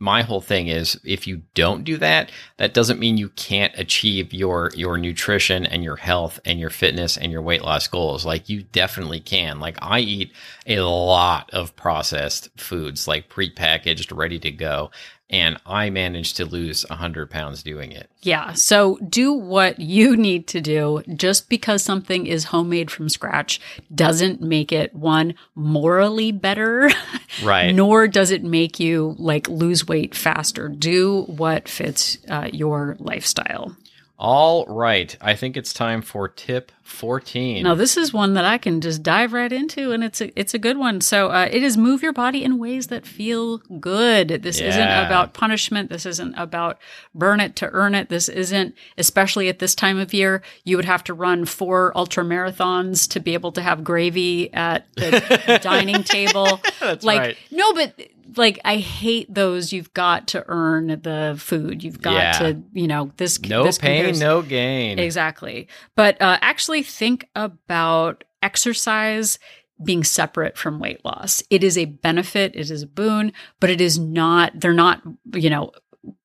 my 0.00 0.22
whole 0.22 0.40
thing 0.40 0.68
is 0.68 0.98
if 1.04 1.26
you 1.26 1.42
don't 1.54 1.84
do 1.84 1.98
that, 1.98 2.32
that 2.56 2.72
doesn't 2.72 2.98
mean 2.98 3.18
you 3.18 3.28
can't 3.28 3.72
achieve 3.76 4.32
your 4.32 4.70
your 4.74 4.96
nutrition 4.96 5.66
and 5.66 5.84
your 5.84 5.96
health 5.96 6.40
and 6.46 6.58
your 6.58 6.70
fitness 6.70 7.18
and 7.18 7.30
your 7.30 7.42
weight 7.42 7.62
loss 7.62 7.86
goals. 7.86 8.24
Like 8.24 8.48
you 8.48 8.62
definitely 8.62 9.20
can. 9.20 9.60
Like 9.60 9.76
I 9.82 10.00
eat 10.00 10.32
a 10.66 10.80
lot 10.80 11.50
of 11.52 11.76
processed 11.76 12.48
foods, 12.58 13.06
like 13.06 13.28
prepackaged, 13.28 14.16
ready 14.16 14.38
to 14.38 14.50
go, 14.50 14.90
and 15.30 15.58
I 15.64 15.88
managed 15.90 16.36
to 16.38 16.44
lose 16.44 16.84
100 16.90 17.30
pounds 17.30 17.62
doing 17.62 17.92
it. 17.92 18.10
Yeah. 18.22 18.52
So 18.52 18.98
do 19.08 19.32
what 19.32 19.78
you 19.78 20.16
need 20.16 20.46
to 20.48 20.60
do. 20.60 21.02
Just 21.14 21.48
because 21.48 21.82
something 21.82 22.26
is 22.26 22.44
homemade 22.44 22.90
from 22.90 23.08
scratch 23.08 23.60
doesn't 23.94 24.42
make 24.42 24.72
it 24.72 24.94
one 24.94 25.34
morally 25.54 26.32
better, 26.32 26.90
Right. 27.42 27.72
nor 27.72 28.08
does 28.08 28.30
it 28.30 28.42
make 28.44 28.78
you 28.80 29.14
like 29.18 29.48
lose 29.48 29.86
weight 29.86 30.14
faster. 30.14 30.68
Do 30.68 31.22
what 31.22 31.68
fits 31.68 32.18
uh, 32.28 32.50
your 32.52 32.96
lifestyle. 32.98 33.76
All 34.22 34.66
right. 34.66 35.16
I 35.22 35.34
think 35.34 35.56
it's 35.56 35.72
time 35.72 36.02
for 36.02 36.28
tip 36.28 36.72
14. 36.82 37.62
Now, 37.62 37.74
this 37.74 37.96
is 37.96 38.12
one 38.12 38.34
that 38.34 38.44
I 38.44 38.58
can 38.58 38.82
just 38.82 39.02
dive 39.02 39.32
right 39.32 39.50
into, 39.50 39.92
and 39.92 40.04
it's 40.04 40.20
a 40.20 40.38
it's 40.38 40.52
a 40.52 40.58
good 40.58 40.76
one. 40.76 41.00
So, 41.00 41.30
uh, 41.30 41.48
it 41.50 41.62
is 41.62 41.78
move 41.78 42.02
your 42.02 42.12
body 42.12 42.44
in 42.44 42.58
ways 42.58 42.88
that 42.88 43.06
feel 43.06 43.58
good. 43.80 44.28
This 44.28 44.60
isn't 44.60 44.82
about 44.82 45.32
punishment. 45.32 45.88
This 45.88 46.04
isn't 46.04 46.34
about 46.34 46.78
burn 47.14 47.40
it 47.40 47.56
to 47.56 47.70
earn 47.70 47.94
it. 47.94 48.10
This 48.10 48.28
isn't, 48.28 48.74
especially 48.98 49.48
at 49.48 49.58
this 49.58 49.74
time 49.74 49.98
of 49.98 50.12
year, 50.12 50.42
you 50.64 50.76
would 50.76 50.84
have 50.84 51.02
to 51.04 51.14
run 51.14 51.46
four 51.46 51.96
ultra 51.96 52.22
marathons 52.22 53.08
to 53.12 53.20
be 53.20 53.32
able 53.32 53.52
to 53.52 53.62
have 53.62 53.82
gravy 53.82 54.52
at 54.52 54.86
the 54.96 55.60
dining 55.62 56.04
table. 56.04 56.60
That's 56.78 57.06
like, 57.06 57.20
right. 57.20 57.36
no, 57.50 57.72
but 57.72 57.94
like 58.36 58.58
I 58.64 58.76
hate 58.76 59.32
those. 59.34 59.72
You've 59.72 59.92
got 59.94 60.28
to 60.28 60.44
earn 60.48 60.86
the 60.88 61.34
food. 61.38 61.82
You've 61.82 62.00
got 62.02 62.14
Yeah. 62.14 62.32
to, 62.52 62.62
you 62.72 62.86
know, 62.88 63.10
this 63.16 63.40
No 63.42 63.64
this 63.64 63.78
pain, 63.78 63.98
compares- 64.04 64.20
no 64.20 64.42
gain. 64.42 64.98
Exactly. 64.98 65.68
But 65.96 66.20
uh, 66.20 66.38
actually, 66.42 66.82
think 66.82 67.28
about 67.34 68.24
exercise 68.42 69.38
being 69.82 70.04
separate 70.04 70.58
from 70.58 70.78
weight 70.78 71.02
loss. 71.04 71.42
It 71.48 71.64
is 71.64 71.78
a 71.78 71.86
benefit, 71.86 72.52
it 72.54 72.70
is 72.70 72.82
a 72.82 72.86
boon, 72.86 73.32
but 73.60 73.70
it 73.70 73.80
is 73.80 73.98
not, 73.98 74.52
they're 74.54 74.74
not, 74.74 75.00
you 75.34 75.48
know, 75.48 75.72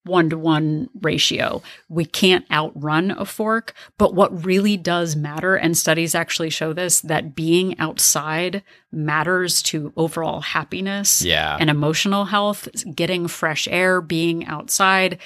one 0.03 0.29
to 0.29 0.37
one 0.37 0.87
ratio. 1.01 1.61
We 1.89 2.05
can't 2.05 2.49
outrun 2.51 3.11
a 3.11 3.25
fork, 3.25 3.73
but 3.97 4.13
what 4.13 4.45
really 4.45 4.77
does 4.77 5.15
matter, 5.15 5.55
and 5.55 5.77
studies 5.77 6.15
actually 6.15 6.49
show 6.49 6.71
this, 6.73 7.01
that 7.01 7.35
being 7.35 7.77
outside 7.79 8.63
matters 8.91 9.61
to 9.63 9.91
overall 9.97 10.41
happiness 10.41 11.21
Yeah. 11.23 11.57
and 11.59 11.69
emotional 11.69 12.25
health, 12.25 12.69
getting 12.95 13.27
fresh 13.27 13.67
air, 13.69 13.99
being 13.99 14.45
outside, 14.45 15.17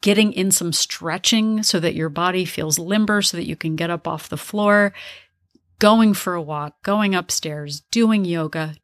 getting 0.00 0.32
in 0.32 0.50
some 0.50 0.72
stretching 0.72 1.62
so 1.62 1.78
that 1.80 1.94
your 1.94 2.08
body 2.08 2.44
feels 2.44 2.78
limber 2.78 3.20
so 3.20 3.36
that 3.36 3.46
you 3.46 3.56
can 3.56 3.76
get 3.76 3.90
up 3.90 4.08
off 4.08 4.28
the 4.28 4.36
floor, 4.38 4.94
going 5.78 6.14
for 6.14 6.34
a 6.34 6.42
walk, 6.42 6.82
going 6.82 7.14
upstairs, 7.14 7.80
doing 7.90 8.24
yoga, 8.24 8.74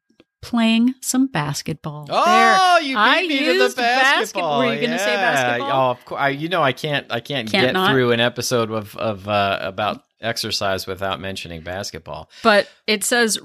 playing 0.41 0.93
some 1.01 1.27
basketball. 1.27 2.07
Oh, 2.09 2.77
you 2.81 2.89
beat 2.89 2.97
I 2.97 3.21
me 3.23 3.39
to 3.39 3.53
the 3.53 3.59
basket- 3.59 3.75
basketball. 3.77 4.59
were 4.59 4.73
you 4.73 4.81
gonna 4.81 4.99
say 4.99 5.15
basketball? 5.15 5.87
Oh, 5.87 5.91
of 5.91 6.05
course. 6.05 6.19
I, 6.21 6.29
you 6.29 6.49
know, 6.49 6.61
I 6.63 6.71
can't. 6.73 7.05
I 7.11 7.19
can't, 7.19 7.49
Can't 7.49 7.67
get 7.67 7.73
not? 7.73 7.91
through 7.91 8.11
an 8.11 8.19
episode 8.19 8.71
of 8.71 8.95
of 8.97 9.27
uh, 9.27 9.59
about 9.61 10.03
exercise 10.21 10.87
without 10.87 11.19
mentioning 11.19 11.61
basketball. 11.61 12.29
But 12.43 12.67
it 12.87 13.03
says 13.03 13.37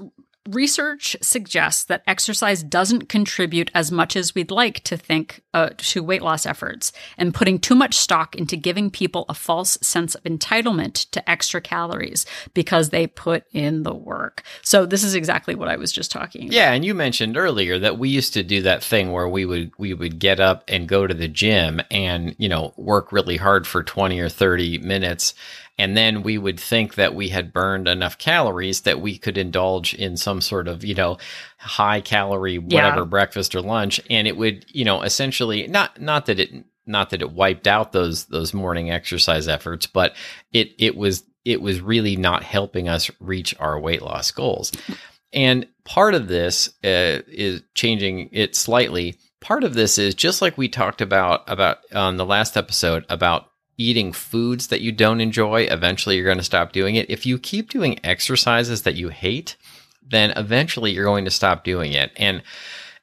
research 0.49 1.15
suggests 1.21 1.85
that 1.85 2.03
exercise 2.05 2.63
doesn't 2.63 3.07
contribute 3.07 3.71
as 3.73 3.91
much 3.91 4.15
as 4.15 4.35
we'd 4.35 4.51
like 4.51 4.81
to 4.81 4.97
think 4.97 5.41
uh, 5.53 5.69
to 5.77 6.03
weight 6.03 6.21
loss 6.21 6.45
efforts, 6.45 6.91
and 7.17 7.33
putting 7.33 7.59
too 7.59 7.75
much 7.75 7.93
stock 7.93 8.35
into 8.35 8.55
giving 8.57 8.89
people 8.89 9.25
a 9.29 9.33
false 9.33 9.77
sense 9.81 10.15
of 10.15 10.23
entitlement 10.23 11.09
to 11.11 11.29
extra 11.29 11.61
calories 11.61 12.25
because 12.53 12.89
they 12.89 13.05
put 13.05 13.43
in 13.53 13.83
the 13.83 13.93
work. 13.93 14.43
So 14.63 14.85
this 14.85 15.03
is 15.03 15.15
exactly 15.15 15.55
what 15.55 15.67
I 15.69 15.77
was 15.77 15.91
just 15.91 16.11
talking 16.11 16.43
about. 16.43 16.53
Yeah, 16.53 16.73
and 16.73 16.83
you 16.83 16.93
mentioned 16.93 17.37
earlier 17.37 17.77
that 17.79 17.99
we 17.99 18.09
used 18.09 18.33
to 18.33 18.43
do 18.43 18.63
that 18.63 18.83
thing 18.83 19.11
where 19.11 19.29
we 19.29 19.45
would 19.45 19.71
we 19.77 19.93
would 19.93 20.19
get 20.19 20.39
up 20.39 20.63
and 20.67 20.87
go 20.87 21.05
to 21.07 21.13
the 21.13 21.27
gym 21.27 21.81
and 21.91 22.35
you 22.37 22.49
know 22.49 22.73
work 22.75 23.11
really 23.11 23.37
hard 23.37 23.67
for 23.67 23.83
twenty 23.83 24.19
or 24.19 24.29
thirty 24.29 24.79
minutes, 24.79 25.33
and 25.77 25.97
then 25.97 26.23
we 26.23 26.37
would 26.37 26.59
think 26.59 26.95
that 26.95 27.15
we 27.15 27.29
had 27.29 27.51
burned 27.53 27.87
enough 27.87 28.17
calories 28.17 28.81
that 28.81 29.01
we 29.01 29.17
could 29.17 29.37
indulge 29.37 29.93
in 29.93 30.17
some 30.17 30.41
sort 30.41 30.67
of 30.67 30.83
you 30.83 30.95
know 30.95 31.17
high 31.57 32.01
calorie 32.01 32.59
whatever 32.59 32.99
Yeah. 33.01 33.05
breakfast 33.05 33.55
or 33.55 33.61
lunch, 33.61 33.99
and 34.09 34.27
it 34.27 34.37
would 34.37 34.65
you 34.69 34.85
know 34.85 35.01
essentially 35.01 35.67
not 35.67 35.99
not 36.01 36.25
that 36.27 36.39
it 36.39 36.51
not 36.85 37.11
that 37.11 37.21
it 37.21 37.31
wiped 37.31 37.65
out 37.67 37.91
those 37.93 38.25
those 38.25 38.53
morning 38.53 38.91
exercise 38.91 39.47
efforts, 39.47 39.87
but 39.87 40.15
it 40.51 40.73
it 40.77 40.95
was 40.97 41.23
it 41.45 41.61
was 41.61 41.81
really 41.81 42.15
not 42.15 42.43
helping 42.43 42.87
us 42.87 43.09
reach 43.19 43.55
our 43.59 43.79
weight 43.79 44.01
loss 44.01 44.31
goals. 44.31 44.71
And 45.33 45.65
part 45.83 46.13
of 46.13 46.27
this 46.27 46.69
uh, 46.83 47.19
is 47.27 47.63
changing 47.73 48.29
it 48.31 48.55
slightly. 48.55 49.17
Part 49.41 49.63
of 49.63 49.73
this 49.73 49.97
is 49.97 50.13
just 50.15 50.41
like 50.41 50.57
we 50.57 50.69
talked 50.69 51.01
about 51.01 51.43
about 51.47 51.79
on 51.93 52.17
the 52.17 52.25
last 52.25 52.55
episode 52.55 53.05
about 53.09 53.47
eating 53.77 54.11
foods 54.13 54.67
that 54.67 54.81
you 54.81 54.91
don't 54.91 55.21
enjoy. 55.21 55.61
Eventually, 55.63 56.15
you're 56.15 56.25
going 56.25 56.37
to 56.37 56.43
stop 56.43 56.71
doing 56.71 56.95
it. 56.95 57.09
If 57.09 57.25
you 57.25 57.37
keep 57.39 57.69
doing 57.69 57.99
exercises 58.03 58.83
that 58.83 58.95
you 58.95 59.09
hate, 59.09 59.55
then 60.07 60.31
eventually 60.31 60.91
you're 60.91 61.05
going 61.05 61.25
to 61.25 61.31
stop 61.31 61.63
doing 61.63 61.93
it. 61.93 62.11
And 62.17 62.43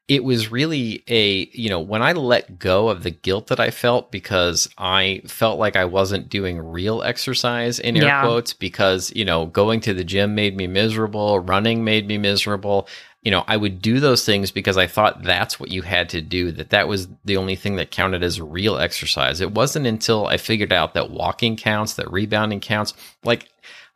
it 0.06 0.24
was 0.24 0.50
really 0.50 1.04
a 1.06 1.48
you 1.52 1.70
know 1.70 1.78
when 1.78 2.02
i 2.02 2.12
let 2.12 2.58
go 2.58 2.88
of 2.88 3.04
the 3.04 3.12
guilt 3.12 3.46
that 3.46 3.60
i 3.60 3.70
felt 3.70 4.10
because 4.10 4.68
i 4.76 5.22
felt 5.24 5.56
like 5.60 5.76
i 5.76 5.84
wasn't 5.84 6.28
doing 6.28 6.58
real 6.58 7.00
exercise 7.04 7.78
in 7.78 7.96
air 7.96 8.02
Yeah. 8.02 8.22
quotes 8.22 8.52
because 8.52 9.12
you 9.14 9.24
know 9.24 9.46
going 9.46 9.78
to 9.82 9.94
the 9.94 10.02
gym 10.02 10.34
made 10.34 10.56
me 10.56 10.66
miserable 10.66 11.38
running 11.38 11.84
made 11.84 12.08
me 12.08 12.18
miserable 12.18 12.88
you 13.22 13.30
know 13.30 13.44
i 13.48 13.56
would 13.56 13.82
do 13.82 14.00
those 14.00 14.24
things 14.24 14.50
because 14.50 14.76
i 14.76 14.86
thought 14.86 15.22
that's 15.22 15.60
what 15.60 15.70
you 15.70 15.82
had 15.82 16.08
to 16.08 16.20
do 16.20 16.50
that 16.52 16.70
that 16.70 16.88
was 16.88 17.08
the 17.24 17.36
only 17.36 17.56
thing 17.56 17.76
that 17.76 17.90
counted 17.90 18.22
as 18.22 18.40
real 18.40 18.78
exercise. 18.78 19.40
It 19.40 19.52
wasn't 19.52 19.86
until 19.86 20.26
i 20.26 20.36
figured 20.36 20.72
out 20.72 20.94
that 20.94 21.10
walking 21.10 21.56
counts 21.56 21.94
that 21.94 22.10
rebounding 22.10 22.60
counts 22.60 22.94
like 23.24 23.48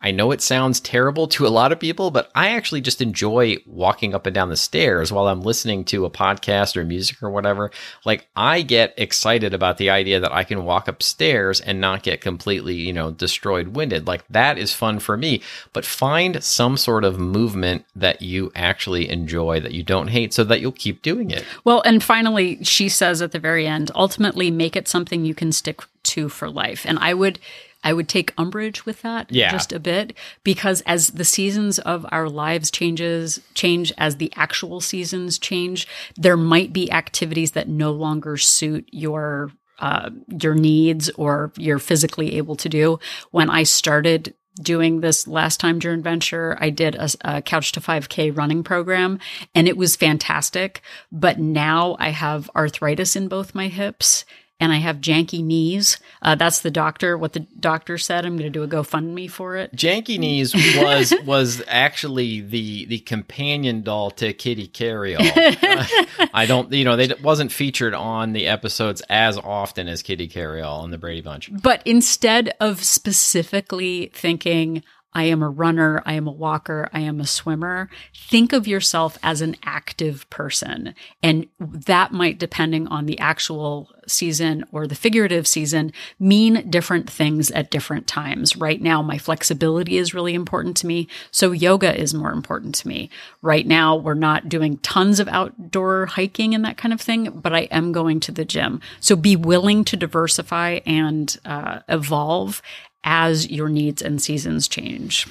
I 0.05 0.11
know 0.11 0.33
it 0.33 0.43
sounds 0.43 0.81
terrible 0.81 1.27
to 1.29 1.47
a 1.47 1.49
lot 1.49 1.73
of 1.73 1.81
people, 1.81 2.11
but 2.11 2.31
I 2.35 2.51
actually 2.51 2.83
just 2.83 3.01
enjoy 3.01 3.57
walking 3.64 4.14
up 4.14 4.27
and 4.27 4.35
down 4.35 4.51
the 4.51 4.57
stairs 4.57 5.11
while 5.11 5.29
I'm 5.29 5.40
listening 5.40 5.83
to 5.87 6.05
a 6.05 6.11
podcast 6.11 6.77
or 6.77 6.85
music 6.85 7.23
or 7.23 7.31
whatever. 7.31 7.71
Like 8.05 8.29
I 8.37 8.61
get 8.61 8.93
excited 8.99 9.55
about 9.55 9.79
the 9.79 9.88
idea 9.88 10.21
that 10.21 10.31
I 10.31 10.45
can 10.45 10.67
walk 10.67 10.88
upstairs 10.88 11.59
and 11.59 11.81
not 11.81 12.03
get 12.03 12.21
completely, 12.21 12.75
you 12.75 12.93
know, 12.93 13.12
destroyed 13.12 13.69
winded. 13.69 14.07
Like 14.07 14.29
that 14.29 14.59
is 14.59 14.75
fun 14.75 14.99
for 14.99 15.17
me, 15.17 15.40
but 15.73 15.87
find 15.87 16.45
some 16.45 16.77
sort 16.77 17.05
of 17.05 17.19
movement 17.19 17.87
that 17.97 18.21
you 18.21 18.53
actually 18.55 19.09
enjoy 19.09 19.59
that 19.61 19.73
you 19.73 19.83
don't 19.83 20.09
hate 20.09 20.35
so 20.35 20.45
that 20.45 20.61
you'll 20.61 20.73
keep 20.73 21.01
doing 21.01 21.31
it. 21.31 21.47
Well, 21.64 21.81
and 21.87 22.05
finally, 22.05 22.62
she 22.62 22.90
says 22.90 23.23
at 23.23 23.33
the 23.33 23.38
very 23.38 23.67
end, 23.67 23.90
ultimately 23.95 24.51
make 24.51 24.77
it 24.77 24.87
something 24.87 25.25
you 25.25 25.35
can 25.35 25.51
stick 25.51 25.81
to 26.03 26.29
for 26.29 26.51
life. 26.51 26.85
And 26.85 26.99
I 26.99 27.14
would 27.14 27.38
I 27.85 27.92
would 27.92 28.09
take 28.09 28.33
umbrage 28.38 28.85
with 28.87 29.03
that 29.03 29.31
Yeah. 29.31 29.53
just 29.53 29.73
a 29.73 29.79
bit 29.79 30.14
because 30.42 30.81
as 30.87 31.09
the 31.09 31.25
seasons 31.25 31.79
of 31.79 32.07
our 32.11 32.29
lives 32.29 32.70
changes 32.70 33.40
change 33.55 33.92
as 33.99 34.16
the 34.16 34.33
actual 34.35 34.81
seasons 34.81 35.38
change, 35.38 35.87
there 36.16 36.37
might 36.37 36.73
be 36.73 36.90
activities 36.90 37.53
that 37.53 37.68
no 37.68 37.92
longer 37.92 38.37
suit 38.37 38.88
your 38.90 39.53
uh, 39.81 40.09
your 40.40 40.55
needs 40.55 41.11
or 41.16 41.53
you're 41.57 41.81
physically 41.81 42.37
able 42.37 42.55
to 42.57 42.68
do. 42.68 42.99
When 43.33 43.51
I 43.51 43.64
started 43.64 44.33
doing 44.62 45.01
this 45.01 45.27
last 45.27 45.59
time 45.59 45.81
during 45.81 46.01
venture, 46.01 46.57
I 46.61 46.70
did 46.70 46.94
a, 46.94 47.09
a 47.23 47.42
couch 47.42 47.73
to 47.73 47.81
5K 47.81 48.37
running 48.37 48.62
program 48.62 49.18
and 49.53 49.66
it 49.66 49.77
was 49.77 49.97
fantastic. 49.97 50.81
But 51.11 51.40
now 51.40 51.97
I 51.99 52.11
have 52.11 52.49
arthritis 52.55 53.16
in 53.16 53.27
both 53.27 53.53
my 53.55 53.66
hips 53.66 54.25
and 54.61 54.73
I 54.73 54.77
have 54.77 54.99
janky 54.99 55.43
knees. 55.43 55.99
Uh, 56.23 56.37
that's 56.37 56.61
the 56.61 56.71
doctor, 56.71 57.19
what 57.19 57.33
the 57.33 57.40
doctor 57.59 57.99
said. 57.99 58.25
I'm 58.25 58.37
going 58.37 58.51
to 58.51 58.59
do 58.59 58.62
a 58.62 58.69
GoFundMe 58.69 59.31
for 59.31 59.57
it. 59.57 59.75
Janky 59.75 60.19
Knees 60.19 60.55
was 60.55 61.12
was 61.25 61.62
actually 61.67 62.40
the 62.40 62.87
the 62.87 63.01
companion 63.01 63.83
doll 63.83 64.11
to 64.12 64.33
Kitty 64.33 64.69
Karry-All. 64.69 66.29
I 66.35 66.47
don't, 66.47 66.73
you 66.73 66.85
know, 66.85 66.97
they 66.97 67.12
wasn't 67.23 67.53
featured 67.53 67.95
on 67.95 68.33
the 68.33 68.47
episodes 68.47 69.03
as 69.11 69.37
often 69.38 69.88
as 69.88 70.03
Kitty 70.03 70.29
Karry-All 70.29 70.83
on 70.83 70.90
the 70.90 70.99
Brady 70.99 71.21
Bunch. 71.21 71.51
But 71.62 71.83
instead 71.85 72.55
of 72.61 72.83
specifically 72.85 74.12
thinking, 74.14 74.85
I 75.14 75.24
am 75.24 75.42
a 75.42 75.48
runner, 75.48 76.03
I 76.05 76.14
am 76.14 76.27
a 76.27 76.33
walker, 76.33 76.88
I 76.92 77.00
am 77.00 77.20
a 77.20 77.27
swimmer. 77.27 77.88
Think 78.14 78.53
of 78.53 78.66
yourself 78.66 79.16
as 79.22 79.40
an 79.40 79.57
active 79.62 80.29
person. 80.29 80.94
And 81.22 81.46
that 81.61 82.12
might, 82.12 82.38
depending 82.38 82.88
on 82.88 83.07
the 83.07 83.18
actual 83.18 83.90
season 84.07 84.64
or 84.72 84.87
the 84.87 84.94
figurative 84.94 85.46
season, 85.46 85.92
mean 86.18 86.68
different 86.68 87.09
things 87.09 87.50
at 87.53 87.70
different 87.70 88.07
times. 88.07 88.57
Right 88.57 88.83
now, 88.83 89.03
my 89.03 89.18
flexibility 89.18 89.96
is 89.96 90.14
really 90.14 90.35
important 90.35 90.77
to 90.79 90.87
me. 90.87 91.09
So 91.31 91.53
yoga 91.53 91.98
is 91.98 92.12
more 92.12 92.33
important 92.33 92.74
to 92.77 92.88
me. 92.88 93.09
Right 93.40 93.66
now, 93.66 93.96
we're 93.96 94.14
not 94.14 94.48
doing 94.48 94.79
tons 94.79 95.20
of 95.20 95.29
outdoor 95.29 96.07
hiking 96.07 96.55
and 96.55 96.64
that 96.64 96.77
kind 96.77 96.92
of 96.92 97.00
thing, 97.00 97.31
but 97.31 97.55
I 97.55 97.61
am 97.70 97.92
going 97.92 98.20
to 98.20 98.33
the 98.33 98.44
gym. 98.44 98.81
So 99.00 99.16
be 99.16 99.37
willing 99.37 99.85
to 99.85 99.96
diversify 99.96 100.81
and 100.85 101.37
uh, 101.44 101.81
evolve 101.88 102.61
as 103.05 103.51
your 103.51 103.69
needs 103.69 104.03
and 104.03 104.21
seasons 104.21 104.67
change. 104.67 105.27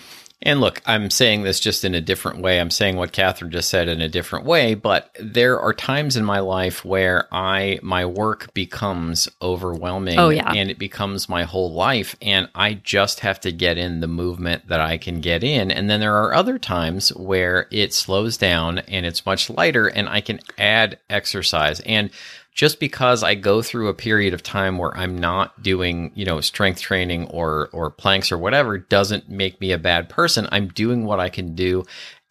And 0.46 0.60
look, 0.60 0.82
I'm 0.86 1.10
saying 1.10 1.44
this 1.44 1.62
just 1.62 1.86
in 1.86 1.96
a 1.96 2.02
different 2.02 2.42
way. 2.42 2.60
I'm 2.60 2.70
saying 2.70 2.98
what 2.98 3.14
Catherine 3.14 3.50
just 3.50 3.70
said 3.70 3.88
in 3.88 4.02
a 4.02 4.10
different 4.10 4.46
way, 4.46 4.76
but 4.76 5.16
there 5.18 5.58
are 5.58 5.74
times 5.74 6.18
in 6.18 6.26
my 6.26 6.40
life 6.40 6.84
where 6.84 7.34
I 7.34 7.80
my 7.82 8.06
work 8.06 8.54
becomes 8.54 9.30
overwhelming 9.42 10.20
oh, 10.20 10.30
yeah. 10.30 10.52
and 10.52 10.70
it 10.70 10.78
becomes 10.78 11.30
my 11.30 11.44
whole 11.44 11.72
life 11.72 12.18
and 12.22 12.50
I 12.54 12.74
just 12.74 13.22
have 13.22 13.40
to 13.42 13.54
get 13.54 13.78
in 13.78 14.02
the 14.02 14.08
movement 14.08 14.68
that 14.68 14.82
I 14.82 14.98
can 14.98 15.22
get 15.22 15.46
in. 15.46 15.72
And 15.72 15.90
then 15.90 16.02
there 16.02 16.18
are 16.18 16.34
other 16.34 16.60
times 16.60 17.16
where 17.16 17.68
it 17.72 17.94
slows 17.94 18.36
down 18.36 18.80
and 18.80 19.06
it's 19.06 19.26
much 19.26 19.50
lighter 19.50 19.88
and 19.88 20.10
I 20.10 20.20
can 20.20 20.42
add 20.58 21.00
exercise. 21.10 21.80
And 21.80 22.10
just 22.54 22.80
because 22.80 23.24
I 23.24 23.36
go 23.36 23.62
through 23.62 23.88
a 23.88 23.94
period 23.94 24.34
of 24.34 24.44
time 24.44 24.78
where 24.78 24.96
I'm 24.96 25.18
not 25.18 25.62
doing, 25.62 26.12
you 26.14 26.26
know, 26.26 26.42
strength 26.42 26.82
training 26.82 27.28
or 27.28 27.70
or 27.72 27.90
planks 27.90 28.32
or 28.32 28.38
whatever 28.38 28.78
doesn't 28.78 29.30
make 29.30 29.60
me 29.60 29.72
a 29.72 29.78
bad 29.78 30.10
person. 30.10 30.48
I'm 30.52 30.68
doing 30.68 31.06
what 31.06 31.20
I 31.20 31.30
can 31.30 31.56
do 31.56 31.84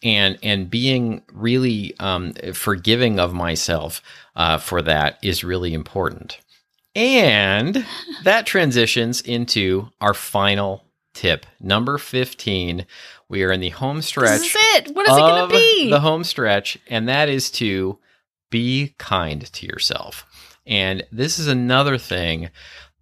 and 0.03 0.37
and 0.43 0.69
being 0.69 1.23
really 1.31 1.95
um, 1.99 2.33
forgiving 2.53 3.19
of 3.19 3.33
myself 3.33 4.01
uh, 4.35 4.57
for 4.57 4.81
that 4.81 5.17
is 5.23 5.43
really 5.43 5.73
important. 5.73 6.39
And 6.95 7.85
that 8.23 8.45
transitions 8.45 9.21
into 9.21 9.89
our 10.01 10.13
final 10.13 10.85
tip, 11.13 11.45
number 11.59 11.97
15. 11.97 12.85
We 13.29 13.43
are 13.43 13.51
in 13.51 13.61
the 13.61 13.69
home 13.69 14.01
stretch. 14.01 14.41
This 14.41 14.55
is 14.55 14.61
it. 14.75 14.95
What 14.95 15.07
is 15.07 15.15
it 15.15 15.19
going 15.19 15.49
to 15.49 15.55
be? 15.55 15.89
The 15.89 15.99
home 15.99 16.23
stretch, 16.23 16.77
and 16.87 17.07
that 17.07 17.29
is 17.29 17.49
to 17.51 17.97
be 18.53 18.93
kind 18.99 19.51
to 19.51 19.65
yourself. 19.65 20.27
And 20.67 21.03
this 21.11 21.39
is 21.39 21.47
another 21.47 21.97
thing 21.97 22.51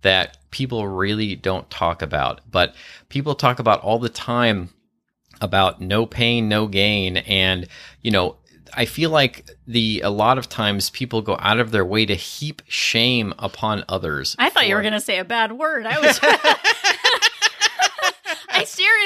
that 0.01 0.37
people 0.49 0.87
really 0.87 1.35
don't 1.35 1.69
talk 1.69 2.01
about, 2.01 2.39
but 2.49 2.73
people 3.09 3.35
talk 3.35 3.59
about 3.59 3.81
all 3.81 3.99
the 3.99 4.07
time 4.07 4.69
about 5.41 5.81
no 5.81 6.05
pain, 6.05 6.47
no 6.47 6.67
gain. 6.67 7.17
And, 7.17 7.67
you 8.01 8.11
know, 8.11 8.37
I 8.73 8.85
feel 8.85 9.09
like 9.09 9.49
the 9.67 9.99
a 10.05 10.09
lot 10.09 10.37
of 10.37 10.47
times 10.47 10.89
people 10.89 11.21
go 11.21 11.35
out 11.41 11.59
of 11.59 11.71
their 11.71 11.83
way 11.83 12.05
to 12.05 12.15
heap 12.15 12.61
shame 12.69 13.33
upon 13.37 13.83
others. 13.89 14.37
I 14.39 14.49
thought 14.49 14.63
for, 14.63 14.69
you 14.69 14.75
were 14.75 14.81
going 14.81 14.93
to 14.93 15.01
say 15.01 15.17
a 15.17 15.25
bad 15.25 15.51
word. 15.51 15.85
I 15.85 15.99
was 15.99 16.17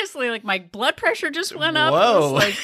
seriously, 0.05 0.29
like 0.29 0.43
my 0.43 0.59
blood 0.59 0.97
pressure 0.97 1.29
just 1.29 1.55
went 1.55 1.77
up. 1.77 1.93
Whoa! 1.93 2.33
Like, 2.33 2.55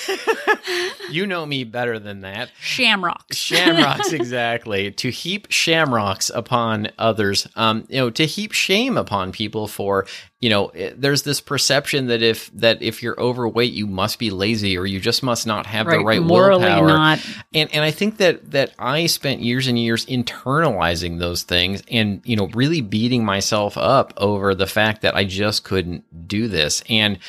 you 1.09 1.25
know 1.25 1.45
me 1.45 1.63
better 1.63 1.99
than 1.99 2.21
that. 2.21 2.51
Shamrocks. 2.59 3.37
Shamrocks, 3.37 4.13
exactly. 4.13 4.91
to 4.91 5.09
heap 5.09 5.47
shamrocks 5.49 6.29
upon 6.33 6.89
others, 6.97 7.47
um, 7.55 7.85
you 7.89 7.97
know, 7.97 8.09
to 8.11 8.25
heap 8.25 8.51
shame 8.51 8.97
upon 8.97 9.31
people 9.31 9.67
for 9.67 10.05
you 10.41 10.49
know 10.49 10.67
eh, 10.69 10.91
there's 10.97 11.21
this 11.23 11.39
perception 11.39 12.07
that 12.07 12.21
if 12.21 12.51
that 12.53 12.81
if 12.81 13.01
you're 13.01 13.19
overweight 13.19 13.71
you 13.71 13.87
must 13.87 14.19
be 14.19 14.29
lazy 14.29 14.77
or 14.77 14.85
you 14.85 14.99
just 14.99 15.23
must 15.23 15.47
not 15.47 15.65
have 15.65 15.87
right, 15.87 15.99
the 15.99 16.03
right 16.03 16.21
morally 16.21 16.65
willpower 16.65 16.87
not. 16.87 17.19
and 17.53 17.73
and 17.73 17.83
I 17.83 17.91
think 17.91 18.17
that 18.17 18.51
that 18.51 18.73
I 18.77 19.05
spent 19.05 19.41
years 19.41 19.67
and 19.67 19.79
years 19.79 20.05
internalizing 20.07 21.19
those 21.19 21.43
things 21.43 21.83
and 21.89 22.21
you 22.25 22.35
know 22.35 22.47
really 22.47 22.81
beating 22.81 23.23
myself 23.23 23.77
up 23.77 24.13
over 24.17 24.53
the 24.55 24.67
fact 24.67 25.03
that 25.03 25.15
I 25.15 25.23
just 25.23 25.63
couldn't 25.63 26.27
do 26.27 26.47
this 26.47 26.83
and 26.89 27.19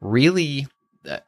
really 0.00 0.66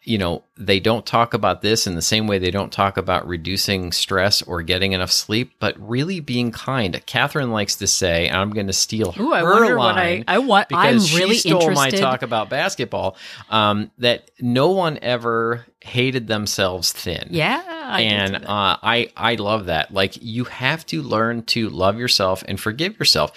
you 0.03 0.19
know, 0.19 0.45
they 0.59 0.79
don't 0.81 1.07
talk 1.07 1.33
about 1.33 1.63
this 1.63 1.87
in 1.87 1.95
the 1.95 2.03
same 2.03 2.27
way 2.27 2.39
they 2.39 2.51
don't 2.51 2.71
talk 2.71 2.99
about 2.99 3.27
reducing 3.27 3.91
stress 3.91 4.43
or 4.43 4.61
getting 4.63 4.93
enough 4.93 5.11
sleep, 5.11 5.53
but 5.61 5.75
really 5.79 6.21
being 6.21 6.51
kind. 6.51 7.01
Catherine 7.07 7.51
likes 7.51 7.77
to 7.77 7.87
say, 7.87 8.29
I'm 8.29 8.51
going 8.51 8.67
to 8.67 8.75
steal 8.75 9.15
Ooh, 9.19 9.31
her 9.31 9.35
I 9.35 9.43
wonder 9.43 9.79
line 9.79 9.79
what 9.79 9.97
I, 9.97 10.25
I 10.27 10.39
want. 10.41 10.69
because 10.69 11.13
I'm 11.15 11.19
really 11.19 11.37
she 11.37 11.49
stole 11.49 11.63
interested. 11.63 11.95
my 11.95 11.99
talk 12.01 12.23
about 12.23 12.51
basketball. 12.51 13.17
Um, 13.49 13.91
that 13.99 14.31
no 14.41 14.69
one 14.71 14.99
ever 15.01 15.65
hated 15.81 16.27
themselves 16.27 16.93
thin. 16.93 17.29
Yeah, 17.31 17.63
I 17.67 18.03
and 18.03 18.37
uh, 18.45 18.77
I 18.83 19.11
I 19.17 19.35
love 19.37 19.67
that. 19.67 19.93
Like 19.93 20.23
you 20.23 20.45
have 20.45 20.85
to 20.87 21.03
learn 21.03 21.45
to 21.45 21.71
love 21.71 21.99
yourself 21.99 22.45
and 22.47 22.61
forgive 22.61 22.99
yourself. 22.99 23.33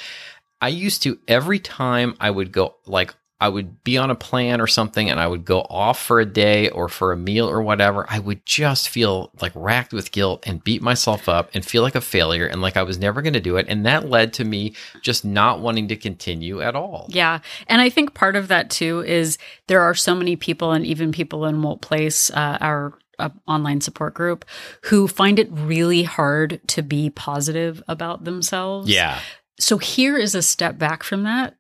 I 0.62 0.68
used 0.70 1.04
to 1.04 1.18
every 1.28 1.60
time 1.60 2.16
I 2.20 2.30
would 2.30 2.52
go 2.52 2.76
like 2.86 3.14
I 3.46 3.48
would 3.48 3.84
be 3.84 3.96
on 4.00 4.10
a 4.10 4.16
plan 4.16 4.60
or 4.60 4.66
something 4.66 5.08
and 5.08 5.20
I 5.20 5.28
would 5.28 5.46
go 5.46 5.62
off 5.62 6.02
for 6.02 6.20
a 6.20 6.26
day 6.26 6.68
or 6.70 6.90
for 6.90 7.12
a 7.12 7.18
meal 7.18 7.48
or 7.48 7.62
whatever, 7.62 8.08
I 8.10 8.18
would 8.18 8.44
just 8.44 8.90
feel 8.90 9.30
like 9.40 9.52
racked 9.54 9.94
with 9.94 10.12
guilt 10.12 10.44
and 10.48 10.64
beat 10.64 10.82
myself 10.82 11.30
up 11.30 11.52
and 11.54 11.64
feel 11.64 11.84
like 11.84 11.94
a 11.94 12.02
failure 12.02 12.48
and 12.48 12.60
like 12.60 12.76
I 12.76 12.82
was 12.82 12.98
never 12.98 13.22
going 13.22 13.34
to 13.34 13.40
do 13.40 13.58
it. 13.58 13.68
And 13.70 13.86
that 13.86 14.10
led 14.10 14.34
to 14.34 14.44
me 14.44 14.74
just 15.04 15.24
not 15.24 15.60
wanting 15.60 15.90
to 15.90 15.96
continue 15.96 16.60
at 16.60 16.76
all. 16.76 17.06
Yeah. 17.10 17.42
And 17.68 17.82
I 17.84 17.92
think 17.92 18.16
part 18.16 18.36
of 18.36 18.48
that 18.48 18.72
too 18.72 19.04
is 19.06 19.38
there 19.68 19.82
are 19.82 19.94
so 19.94 20.16
many 20.16 20.36
people 20.36 20.72
and 20.72 20.84
even 20.84 21.12
people 21.12 21.46
in 21.46 21.62
Wolt 21.62 21.82
Place, 21.82 22.32
uh, 22.32 22.58
our 22.60 22.98
uh, 23.20 23.30
online 23.48 23.80
support 23.80 24.16
group, 24.16 24.44
who 24.86 25.08
find 25.08 25.38
it 25.38 25.50
really 25.52 26.02
hard 26.02 26.62
to 26.70 26.82
be 26.82 27.12
positive 27.12 27.84
about 27.88 28.24
themselves. 28.24 28.90
Yeah. 28.90 29.20
So 29.60 29.78
here 29.78 30.18
is 30.18 30.34
a 30.34 30.42
step 30.42 30.80
back 30.80 31.04
from 31.04 31.22
that 31.26 31.56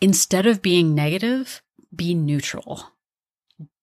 instead 0.00 0.46
of 0.46 0.62
being 0.62 0.94
negative, 0.94 1.62
be 1.94 2.14
neutral. 2.14 2.92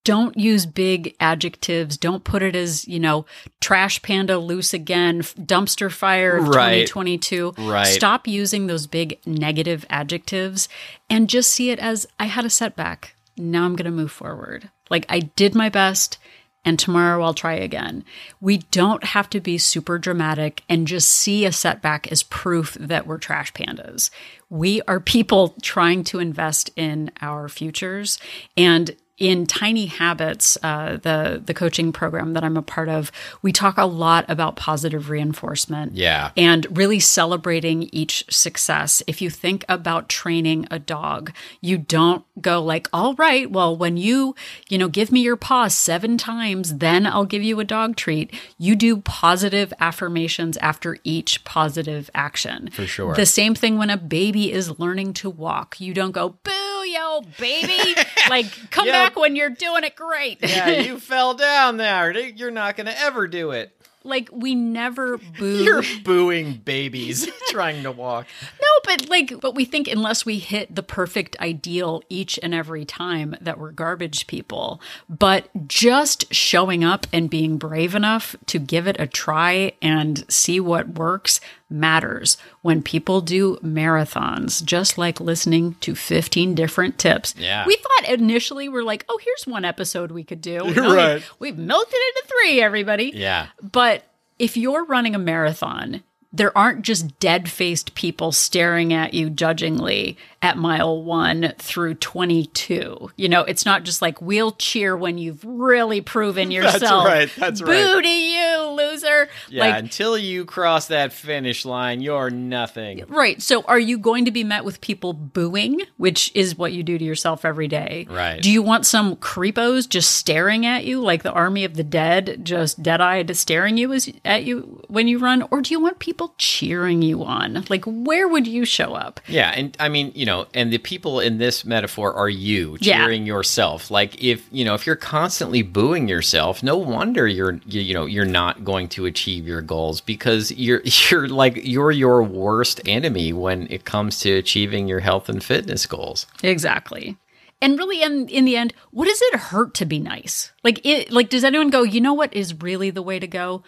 Don't 0.05 0.37
use 0.37 0.65
big 0.65 1.15
adjectives. 1.21 1.95
Don't 1.97 2.25
put 2.25 2.43
it 2.43 2.57
as, 2.57 2.85
you 2.87 2.99
know, 2.99 3.25
trash 3.61 4.01
panda 4.01 4.37
loose 4.37 4.73
again, 4.73 5.21
dumpster 5.21 5.89
fire 5.89 6.35
of 6.35 6.49
Right. 6.49 6.85
2022. 6.85 7.53
Right. 7.57 7.85
Stop 7.85 8.27
using 8.27 8.67
those 8.67 8.85
big 8.85 9.19
negative 9.25 9.85
adjectives 9.89 10.67
and 11.09 11.29
just 11.29 11.51
see 11.51 11.69
it 11.69 11.79
as 11.79 12.05
I 12.19 12.25
had 12.25 12.43
a 12.43 12.49
setback. 12.49 13.15
Now 13.37 13.63
I'm 13.63 13.77
going 13.77 13.85
to 13.85 13.91
move 13.91 14.11
forward. 14.11 14.69
Like 14.89 15.05
I 15.07 15.19
did 15.21 15.55
my 15.55 15.69
best 15.69 16.17
and 16.65 16.79
tomorrow 16.79 17.23
I'll 17.23 17.33
try 17.33 17.53
again. 17.53 18.03
We 18.39 18.57
don't 18.57 19.03
have 19.03 19.29
to 19.31 19.39
be 19.39 19.57
super 19.57 19.97
dramatic 19.97 20.63
and 20.69 20.87
just 20.87 21.09
see 21.09 21.45
a 21.45 21.51
setback 21.51 22.11
as 22.11 22.23
proof 22.23 22.75
that 22.79 23.05
we're 23.05 23.17
trash 23.17 23.51
pandas. 23.53 24.09
We 24.49 24.81
are 24.83 24.99
people 24.99 25.55
trying 25.61 26.03
to 26.05 26.19
invest 26.19 26.69
in 26.75 27.11
our 27.21 27.49
futures 27.49 28.19
and 28.55 28.95
in 29.19 29.45
Tiny 29.45 29.85
Habits, 29.85 30.57
uh, 30.63 30.97
the 30.97 31.41
the 31.43 31.53
coaching 31.53 31.93
program 31.93 32.33
that 32.33 32.43
I'm 32.43 32.57
a 32.57 32.63
part 32.63 32.89
of, 32.89 33.11
we 33.41 33.51
talk 33.51 33.77
a 33.77 33.85
lot 33.85 34.25
about 34.27 34.55
positive 34.55 35.09
reinforcement. 35.09 35.93
Yeah. 35.93 36.31
And 36.35 36.65
really 36.75 36.99
celebrating 36.99 37.83
each 37.91 38.25
success. 38.29 39.03
If 39.05 39.21
you 39.21 39.29
think 39.29 39.65
about 39.69 40.09
training 40.09 40.67
a 40.71 40.79
dog, 40.79 41.31
you 41.61 41.77
don't 41.77 42.25
go 42.41 42.61
like, 42.63 42.89
all 42.91 43.13
right, 43.13 43.49
well, 43.49 43.75
when 43.77 43.97
you, 43.97 44.35
you 44.67 44.77
know, 44.79 44.87
give 44.87 45.11
me 45.11 45.21
your 45.21 45.35
paw 45.35 45.67
seven 45.67 46.17
times, 46.17 46.77
then 46.77 47.05
I'll 47.05 47.25
give 47.25 47.43
you 47.43 47.59
a 47.59 47.65
dog 47.65 47.95
treat. 47.95 48.33
You 48.57 48.75
do 48.75 48.97
positive 48.97 49.71
affirmations 49.79 50.57
after 50.57 50.97
each 51.03 51.43
positive 51.43 52.09
action. 52.15 52.71
For 52.71 52.87
sure. 52.87 53.13
The 53.13 53.27
same 53.27 53.53
thing 53.53 53.77
when 53.77 53.91
a 53.91 53.97
baby 53.97 54.51
is 54.51 54.79
learning 54.79 55.13
to 55.13 55.29
walk. 55.29 55.79
You 55.79 55.93
don't 55.93 56.11
go, 56.11 56.29
boo, 56.43 56.72
yo, 56.83 57.21
baby. 57.39 57.95
like, 58.29 58.45
come 58.71 58.85
Yo. 58.87 58.91
back 58.93 59.15
when 59.15 59.35
you're 59.35 59.49
doing 59.49 59.83
it 59.83 59.95
great. 59.95 60.39
Yeah, 60.41 60.69
you 60.81 60.99
fell 60.99 61.33
down 61.33 61.77
there. 61.77 62.11
You're 62.11 62.51
not 62.51 62.75
going 62.77 62.87
to 62.87 62.99
ever 62.99 63.27
do 63.27 63.51
it. 63.51 63.75
like, 64.05 64.29
we 64.33 64.53
never 64.53 65.17
boo. 65.17 65.63
You're 65.63 65.83
booing 66.03 66.55
babies 66.55 67.29
trying 67.49 67.83
to 67.83 67.91
walk. 67.91 68.27
No, 68.61 68.67
but 68.83 69.07
like, 69.09 69.39
but 69.39 69.55
we 69.55 69.63
think 69.65 69.87
unless 69.87 70.25
we 70.25 70.39
hit 70.39 70.75
the 70.75 70.83
perfect 70.83 71.39
ideal 71.39 72.03
each 72.09 72.37
and 72.43 72.53
every 72.53 72.83
time 72.83 73.35
that 73.39 73.57
we're 73.57 73.71
garbage 73.71 74.27
people. 74.27 74.81
But 75.07 75.47
just 75.67 76.33
showing 76.33 76.83
up 76.83 77.07
and 77.13 77.29
being 77.29 77.57
brave 77.57 77.95
enough 77.95 78.35
to 78.47 78.59
give 78.59 78.87
it 78.87 78.99
a 78.99 79.07
try 79.07 79.71
and 79.81 80.29
see 80.29 80.59
what 80.59 80.89
works 80.89 81.39
matters. 81.73 82.37
When 82.61 82.81
people 82.81 83.19
do 83.19 83.57
marathons, 83.57 84.63
just 84.63 84.97
like 84.97 85.19
listening 85.19 85.75
to 85.81 85.95
15 85.95 86.55
different 86.55 86.97
tips. 86.97 87.35
Yeah. 87.37 87.65
We 87.65 87.75
thought 87.75 88.09
initially 88.13 88.69
we're 88.69 88.83
like, 88.83 89.03
oh, 89.09 89.19
here's 89.21 89.45
one 89.45 89.65
episode 89.65 90.11
we 90.11 90.23
could 90.23 90.39
do. 90.41 90.53
You 90.73 90.75
know, 90.75 90.95
Right. 90.95 91.23
We've 91.39 91.57
melted 91.57 91.93
it 91.93 92.15
into 92.15 92.29
three, 92.29 92.61
everybody. 92.61 93.11
Yeah. 93.13 93.47
But 93.61 94.03
if 94.39 94.55
you're 94.57 94.85
running 94.85 95.15
a 95.15 95.19
marathon, 95.19 96.03
there 96.33 96.55
aren't 96.57 96.81
just 96.81 97.19
dead 97.19 97.49
faced 97.49 97.93
people 97.93 98.31
staring 98.31 98.91
at 98.91 99.13
you 99.13 99.29
judgingly 99.29 100.17
at 100.41 100.57
mile 100.57 101.01
one 101.01 101.53
through 101.59 101.93
22. 101.93 103.11
You 103.15 103.29
know, 103.29 103.41
it's 103.41 103.65
not 103.65 103.83
just 103.83 104.01
like 104.01 104.21
we'll 104.21 104.51
cheer 104.51 104.97
when 104.97 105.17
you've 105.17 105.43
really 105.45 106.01
proven 106.01 106.51
yourself. 106.51 106.81
That's 106.81 107.05
right. 107.05 107.31
That's 107.37 107.61
Boo 107.61 107.71
right. 107.71 108.03
to 108.03 108.09
you, 108.09 108.57
loser. 108.75 109.29
Yeah, 109.49 109.61
Like, 109.65 109.83
until 109.83 110.17
you 110.17 110.43
cross 110.45 110.87
that 110.87 111.13
finish 111.13 111.65
line, 111.65 112.01
you're 112.01 112.29
nothing. 112.29 113.05
Right. 113.07 113.41
So 113.41 113.61
are 113.63 113.79
you 113.79 113.97
going 113.97 114.25
to 114.25 114.31
be 114.31 114.43
met 114.43 114.65
with 114.65 114.81
people 114.81 115.13
booing, 115.13 115.81
which 115.97 116.31
is 116.33 116.57
what 116.57 116.73
you 116.73 116.83
do 116.83 116.97
to 116.97 117.05
yourself 117.05 117.45
every 117.45 117.67
day? 117.67 118.07
Right. 118.09 118.41
Do 118.41 118.51
you 118.51 118.61
want 118.63 118.85
some 118.85 119.15
creepos 119.17 119.87
just 119.87 120.11
staring 120.15 120.65
at 120.65 120.83
you 120.83 120.99
like 120.99 121.23
the 121.23 121.31
army 121.31 121.63
of 121.63 121.75
the 121.75 121.83
dead, 121.83 122.41
just 122.43 122.81
dead-eyed 122.81 123.35
staring 123.37 123.77
you 123.77 123.93
as 123.93 124.11
at 124.25 124.43
you 124.43 124.83
when 124.87 125.07
you 125.07 125.19
run 125.19 125.47
or 125.51 125.61
do 125.61 125.73
you 125.73 125.79
want 125.79 125.99
people 125.99 126.22
cheering 126.37 127.01
you 127.01 127.23
on? 127.23 127.63
Like 127.69 127.83
where 127.85 128.27
would 128.27 128.47
you 128.47 128.65
show 128.65 128.93
up? 128.93 129.19
Yeah, 129.27 129.49
and 129.51 129.75
I 129.79 129.89
mean, 129.89 130.11
you 130.15 130.25
know, 130.25 130.47
and 130.53 130.71
the 130.71 130.77
people 130.77 131.19
in 131.19 131.37
this 131.37 131.65
metaphor 131.65 132.13
are 132.13 132.29
you 132.29 132.77
Yeah. 132.81 132.97
cheering 132.99 133.25
yourself. 133.25 133.91
Like 133.91 134.21
if 134.23 134.47
you 134.51 134.63
know, 134.65 134.73
if 134.73 134.85
you're 134.85 134.95
constantly 134.95 135.61
booing 135.61 136.07
yourself, 136.07 136.63
no 136.63 136.77
wonder 136.77 137.27
you're 137.27 137.59
you, 137.65 137.81
you 137.81 137.93
know 137.93 138.05
you're 138.05 138.25
not 138.25 138.63
going 138.63 138.87
to 138.89 139.05
achieve 139.05 139.47
your 139.47 139.61
goals 139.61 140.01
because 140.01 140.51
you're 140.51 140.81
you're 141.11 141.27
like 141.27 141.57
you're 141.63 141.91
your 141.91 142.23
worst 142.23 142.81
enemy 142.87 143.33
when 143.33 143.67
it 143.69 143.85
comes 143.85 144.19
to 144.19 144.31
achieving 144.33 144.87
your 144.87 144.99
health 145.01 145.29
and 145.29 145.43
fitness 145.43 145.85
goals. 145.85 146.25
Exactly. 146.41 147.17
And 147.61 147.79
really 147.79 148.01
in 148.01 148.27
in 148.27 148.43
the 148.43 148.57
end, 148.57 148.73
what 148.91 149.05
does 149.07 149.21
it 149.21 149.35
hurt 149.39 149.73
to 149.75 149.85
be 149.85 149.97
nice? 149.97 150.51
Like 150.65 150.85
it 150.85 151.11
like 151.11 151.29
does 151.29 151.45
anyone 151.45 151.69
go, 151.69 151.83
"You 151.83 152.01
know 152.01 152.13
what 152.13 152.33
is 152.33 152.53
really 152.61 152.89
the 152.89 153.01
way 153.01 153.19
to 153.19 153.27
go?" 153.27 153.63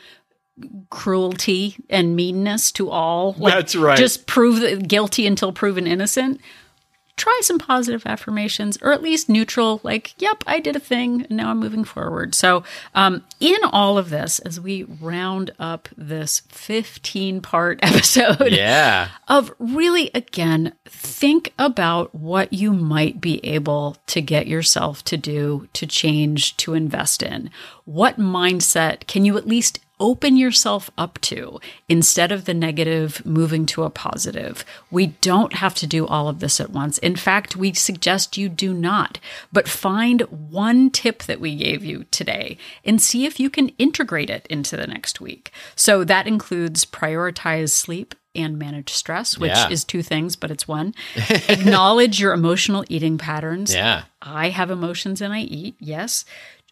Cruelty 0.90 1.76
and 1.90 2.16
meanness 2.16 2.72
to 2.74 2.90
all. 2.90 3.34
Like, 3.38 3.54
That's 3.54 3.76
right. 3.76 3.98
Just 3.98 4.28
prove 4.28 4.88
guilty 4.88 5.28
until 5.28 5.52
proven 5.52 5.88
innocent. 5.88 6.40
Try 7.18 7.40
some 7.44 7.60
positive 7.60 8.06
affirmations 8.06 8.78
or 8.82 8.92
at 8.92 9.02
least 9.02 9.30
neutral, 9.30 9.80
like, 9.84 10.14
yep, 10.22 10.44
I 10.46 10.60
did 10.60 10.76
a 10.76 10.82
thing 10.82 11.22
and 11.30 11.38
now 11.38 11.50
I'm 11.50 11.60
moving 11.62 11.86
forward. 11.86 12.36
So, 12.36 12.66
um, 12.94 13.24
in 13.40 13.56
all 13.72 13.98
of 13.98 14.10
this, 14.10 14.40
as 14.40 14.60
we 14.60 14.84
round 14.84 15.52
up 15.58 15.88
this 15.96 16.42
15 16.50 17.40
part 17.40 17.80
episode, 17.84 18.52
Yeah. 18.52 19.08
of 19.30 19.54
really 19.60 20.12
again 20.14 20.74
think 20.84 21.54
about 21.58 22.14
what 22.14 22.52
you 22.52 22.74
might 22.74 23.22
be 23.22 23.40
able 23.46 23.96
to 24.08 24.22
get 24.22 24.48
yourself 24.48 25.02
to 25.06 25.16
do 25.16 25.70
to 25.72 25.88
change 25.88 26.58
to 26.58 26.74
invest 26.74 27.24
in 27.24 27.50
what 27.86 28.20
mindset 28.20 29.08
can 29.08 29.24
you 29.24 29.38
at 29.38 29.48
least 29.48 29.80
open 30.00 30.36
yourself 30.38 30.90
up 30.98 31.20
to 31.22 31.60
instead 31.88 32.32
of 32.32 32.46
the 32.46 32.54
negative 32.54 33.26
moving 33.26 33.66
to 33.66 33.84
a 33.84 33.90
positive 33.90 34.66
we 34.92 35.08
don't 35.08 35.54
have 35.54 35.74
to 35.76 35.88
do 35.88 36.06
all 36.06 36.28
of 36.28 36.40
this 36.40 36.60
at 36.60 36.70
once 36.70 36.98
in 37.00 37.16
fact 37.16 37.56
we 37.56 37.74
suggest 37.74 38.38
you 38.38 38.50
do 38.50 38.74
not 38.74 39.20
but 39.54 39.68
find 39.68 40.22
one 40.52 40.90
tip 40.90 41.24
that 41.24 41.40
we 41.40 41.56
gave 41.56 41.84
you 41.84 42.06
today 42.12 42.58
and 42.84 43.02
see 43.02 43.26
if 43.26 43.40
you 43.40 43.50
can 43.50 43.70
integrate 43.78 44.30
it 44.30 44.46
into 44.50 44.76
the 44.76 44.88
next 44.88 45.22
week 45.22 45.52
so 45.76 46.04
that 46.04 46.28
includes 46.28 46.84
prioritize 46.86 47.70
sleep 47.70 48.16
and 48.38 48.60
manage 48.60 48.90
stress, 48.92 49.38
which 49.38 49.54
Yeah. 49.54 49.70
is 49.70 49.86
two 49.86 50.04
things, 50.04 50.36
but 50.36 50.52
it's 50.52 50.68
one. 50.68 50.94
Acknowledge 51.48 52.20
your 52.20 52.34
emotional 52.34 52.84
eating 52.90 53.18
patterns. 53.18 53.74
Yeah. 53.74 54.04
I 54.22 54.50
have 54.50 54.70
emotions 54.70 55.22
and 55.22 55.34
I 55.34 55.40
eat, 55.40 55.76
yes. 55.80 56.26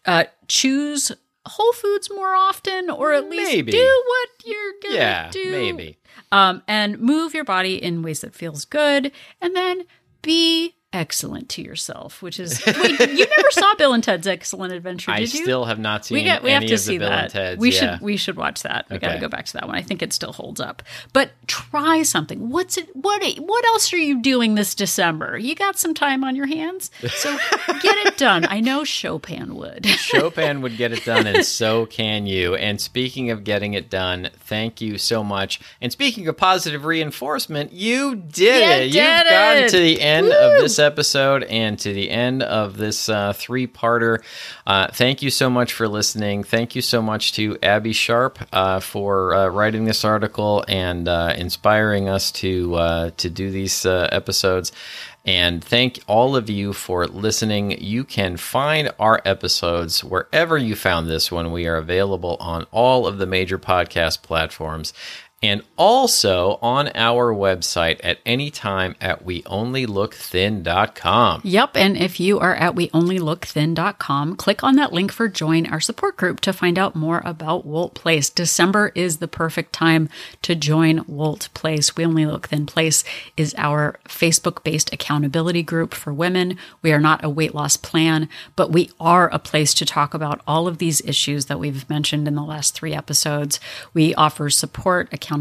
Uh, 0.06 0.26
choose 0.50 1.14
whole 1.46 1.74
foods 1.74 2.10
more 2.10 2.34
often, 2.36 2.90
or 2.90 3.14
at 3.14 3.30
least 3.30 3.52
Maybe. 3.52 3.72
do 3.72 4.04
what 4.08 4.30
you're 4.46 4.74
to 4.82 4.94
Yeah, 4.98 5.30
do. 5.32 5.52
maybe. 5.52 5.98
Um, 6.32 6.64
and 6.68 7.00
move 7.00 7.34
your 7.34 7.44
body 7.44 7.82
in 7.82 8.02
ways 8.02 8.22
that 8.22 8.34
feels 8.34 8.66
good. 8.66 9.12
And 9.42 9.56
then 9.56 9.84
be 10.22 10.76
excellent 10.94 11.50
to 11.50 11.62
yourself, 11.62 12.22
which 12.22 12.40
is 12.40 12.64
wait, 12.66 13.00
you 13.00 13.26
never 13.38 13.52
saw 13.52 13.74
Bill 13.76 13.94
and 13.94 14.04
Ted's 14.04 14.28
Excellent 14.28 14.72
Adventure, 14.74 15.12
I 15.12 15.20
did 15.20 15.34
you? 15.34 15.42
still 15.44 15.66
have 15.66 15.80
not 15.80 16.06
seen 16.06 16.16
we 16.16 16.24
got 16.24 16.44
we 16.44 16.52
have 16.52 16.64
to 16.66 16.78
see 16.78 16.98
Bill 17.00 17.10
that. 17.10 17.58
we 17.58 17.72
yeah. 17.72 17.96
should 17.98 18.02
we 18.02 18.16
should 18.18 18.38
watch 18.38 18.62
that. 18.64 18.86
We 18.90 19.00
got 19.00 19.14
to 19.14 19.20
go 19.20 19.28
back 19.28 19.46
to 19.48 19.54
that 19.54 19.68
one. 19.68 19.76
I 19.76 19.82
think 19.82 20.02
it 20.02 20.14
still 20.14 20.32
holds 20.32 20.62
up. 20.62 20.84
But 21.12 21.32
try 21.48 22.04
something. 22.04 22.50
What's 22.50 22.78
it? 22.78 22.96
What 22.96 23.24
what 23.40 23.66
else 23.66 23.92
are 23.94 23.98
you 23.98 24.22
doing 24.22 24.56
this 24.56 24.76
December? 24.76 25.38
You 25.38 25.56
got 25.56 25.78
some 25.78 25.94
time 25.94 26.24
on 26.24 26.36
your 26.36 26.46
hands, 26.48 26.92
so 27.10 27.36
get 27.82 27.98
it 28.06 28.18
done. 28.18 28.46
I 28.48 28.60
know 28.60 28.84
Chopin 28.84 29.56
would. 29.56 29.86
Chopin 29.88 30.62
would 30.62 30.78
get 30.78 30.92
it 30.92 31.04
done, 31.04 31.26
and 31.28 31.44
so 31.46 31.86
can 31.88 32.28
you. 32.28 32.56
And 32.56 32.80
speaking 32.80 33.32
of 33.32 33.44
getting 33.44 33.74
it 33.74 33.90
done, 33.90 34.30
thank 34.42 34.80
you 34.82 34.98
so 34.98 35.24
much. 35.24 35.60
And 35.82 35.92
speaking 35.92 36.28
of 36.28 36.38
positive 36.38 36.86
reinforcement, 36.86 37.72
you 37.74 38.16
did 38.16 38.40
You 38.40 38.70
it. 38.72 38.78
did 38.80 38.94
You've 38.94 39.30
gotten 39.30 39.70
to 39.70 39.78
the 39.78 40.02
end 40.02 40.28
Woo. 40.28 40.34
of 40.34 40.62
this 40.62 40.80
episode 40.84 41.44
and 41.46 41.80
to 41.80 41.92
the 41.92 42.12
end 42.12 42.44
of 42.44 42.78
this 42.78 43.10
uh, 43.10 43.34
three 43.34 43.66
parter. 43.66 44.22
Uh, 44.68 44.88
thank 44.92 45.24
you 45.24 45.32
so 45.32 45.50
much 45.50 45.74
for 45.74 45.88
listening. 45.88 46.44
Thank 46.44 46.76
you 46.76 46.84
so 46.84 47.02
much 47.02 47.34
to 47.34 47.58
Abbey 47.64 47.94
Sharp 47.94 48.38
uh, 48.54 48.80
for 48.80 49.34
uh, 49.34 49.48
writing 49.48 49.86
this 49.86 50.06
article 50.06 50.64
and 50.68 51.08
uh, 51.08 51.34
inspiring 51.36 52.08
us 52.08 52.32
to 52.34 52.76
uh, 52.76 53.12
to 53.18 53.30
do 53.30 53.50
these 53.50 53.86
episodes. 53.86 54.72
And 55.26 55.64
thank 55.64 56.00
all 56.06 56.36
of 56.36 56.50
you 56.50 56.74
for 56.74 57.08
listening. 57.08 57.72
You 57.82 58.04
can 58.04 58.36
find 58.36 58.92
our 59.00 59.22
episodes 59.24 60.04
wherever 60.04 60.58
you 60.58 60.76
found 60.76 61.08
this 61.08 61.32
one. 61.32 61.54
We 61.54 61.66
are 61.66 61.78
available 61.78 62.36
on 62.42 62.66
all 62.72 63.08
of 63.08 63.20
the 63.20 63.26
major 63.26 63.58
podcast 63.58 64.22
platforms 64.22 64.94
and 65.44 65.62
also 65.76 66.58
on 66.62 66.90
our 66.96 67.34
website 67.34 68.00
at 68.04 68.20
any 68.26 68.50
time 68.50 68.96
at 69.02 69.26
weonlylookthin.com. 69.26 71.42
Yep, 71.44 71.76
and 71.76 71.98
if 71.98 72.18
you 72.20 72.40
are 72.40 72.56
at 72.56 72.76
weonlylookthin.com, 72.76 74.36
click 74.38 74.64
on 74.64 74.76
that 74.78 74.94
link 74.94 75.12
for 75.12 75.28
join 75.28 75.68
our 75.68 75.82
support 75.82 76.16
group 76.16 76.40
to 76.40 76.54
find 76.54 76.80
out 76.80 76.96
more 76.96 77.22
about 77.26 77.66
Wolt 77.66 77.94
Place. 77.94 78.30
December 78.30 78.94
is 78.96 79.18
the 79.18 79.28
perfect 79.28 79.74
time 79.74 80.08
to 80.42 80.56
join 80.56 81.04
Wolt 81.08 81.50
Place. 81.54 81.98
We 81.98 82.06
Only 82.06 82.26
Look 82.26 82.48
Thin 82.48 82.66
Place 82.66 83.04
is 83.36 83.54
our 83.58 84.00
Facebook-based 84.08 84.94
accountability 84.94 85.64
group 85.64 85.94
for 85.94 86.14
women. 86.14 86.58
We 86.82 86.94
are 86.94 87.02
not 87.02 87.22
a 87.24 87.30
weight 87.30 87.54
loss 87.54 87.76
plan, 87.76 88.30
but 88.56 88.72
we 88.72 88.92
are 89.00 89.28
a 89.30 89.40
place 89.40 89.74
to 89.74 89.86
talk 89.86 90.14
about 90.14 90.40
all 90.48 90.70
of 90.70 90.78
these 90.78 91.02
issues 91.02 91.48
that 91.48 91.60
we've 91.60 91.90
mentioned 91.90 92.30
in 92.30 92.36
the 92.36 92.44
last 92.44 92.76
3 92.76 92.94
episodes. 92.94 93.60
We 93.94 94.16
offer 94.16 94.50
support, 94.50 95.10
accountability, 95.12 95.33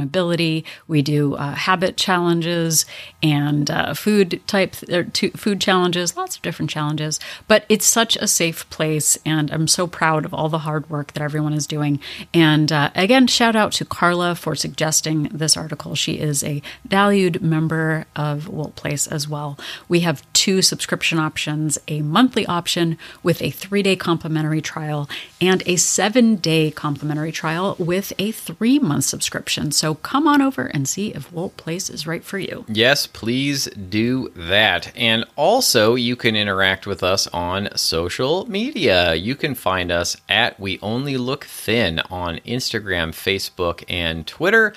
we 0.88 1.02
do 1.02 1.34
uh, 1.34 1.54
habit 1.54 1.96
challenges 1.96 2.86
and 3.22 3.70
uh, 3.70 3.94
food 3.94 4.40
type 4.46 4.76
or 4.90 5.04
two, 5.04 5.30
food 5.30 5.60
challenges, 5.60 6.16
lots 6.16 6.36
of 6.36 6.42
different 6.42 6.70
challenges. 6.70 7.20
But 7.48 7.64
it's 7.68 7.86
such 7.86 8.16
a 8.16 8.26
safe 8.26 8.68
place, 8.70 9.18
and 9.24 9.50
I'm 9.50 9.68
so 9.68 9.86
proud 9.86 10.24
of 10.24 10.34
all 10.34 10.48
the 10.48 10.58
hard 10.58 10.88
work 10.90 11.12
that 11.12 11.22
everyone 11.22 11.52
is 11.52 11.66
doing. 11.66 12.00
And 12.32 12.72
uh, 12.72 12.90
again, 12.94 13.26
shout 13.26 13.56
out 13.56 13.72
to 13.72 13.84
Carla 13.84 14.34
for 14.34 14.54
suggesting 14.54 15.24
this 15.32 15.56
article. 15.56 15.94
She 15.94 16.18
is 16.18 16.42
a 16.44 16.62
valued 16.84 17.42
member 17.42 18.06
of 18.16 18.48
Wolt 18.48 18.76
Place 18.76 19.06
as 19.06 19.28
well. 19.28 19.58
We 19.88 20.00
have 20.00 20.22
two 20.32 20.62
subscription 20.62 21.18
options: 21.18 21.78
a 21.88 22.02
monthly 22.02 22.46
option 22.46 22.98
with 23.22 23.42
a 23.42 23.50
three-day 23.50 23.96
complimentary 23.96 24.60
trial, 24.60 25.08
and 25.40 25.62
a 25.66 25.76
seven-day 25.76 26.70
complimentary 26.70 27.32
trial 27.32 27.76
with 27.78 28.12
a 28.18 28.32
three-month 28.32 29.04
subscription. 29.04 29.72
So 29.82 29.96
come 29.96 30.28
on 30.28 30.40
over 30.40 30.66
and 30.66 30.88
see 30.88 31.08
if 31.08 31.32
Wolt 31.32 31.56
Place 31.56 31.90
is 31.90 32.06
right 32.06 32.22
for 32.22 32.38
you. 32.38 32.64
Yes, 32.68 33.08
please 33.08 33.64
do 33.64 34.28
that. 34.36 34.92
And 34.94 35.24
also, 35.34 35.96
you 35.96 36.14
can 36.14 36.36
interact 36.36 36.86
with 36.86 37.02
us 37.02 37.26
on 37.26 37.68
social 37.74 38.48
media. 38.48 39.14
You 39.14 39.34
can 39.34 39.56
find 39.56 39.90
us 39.90 40.16
at 40.28 40.60
We 40.60 40.78
Only 40.82 41.16
Look 41.16 41.46
Thin 41.46 41.98
on 42.10 42.36
Instagram, 42.46 43.10
Facebook, 43.10 43.82
and 43.88 44.24
Twitter. 44.24 44.72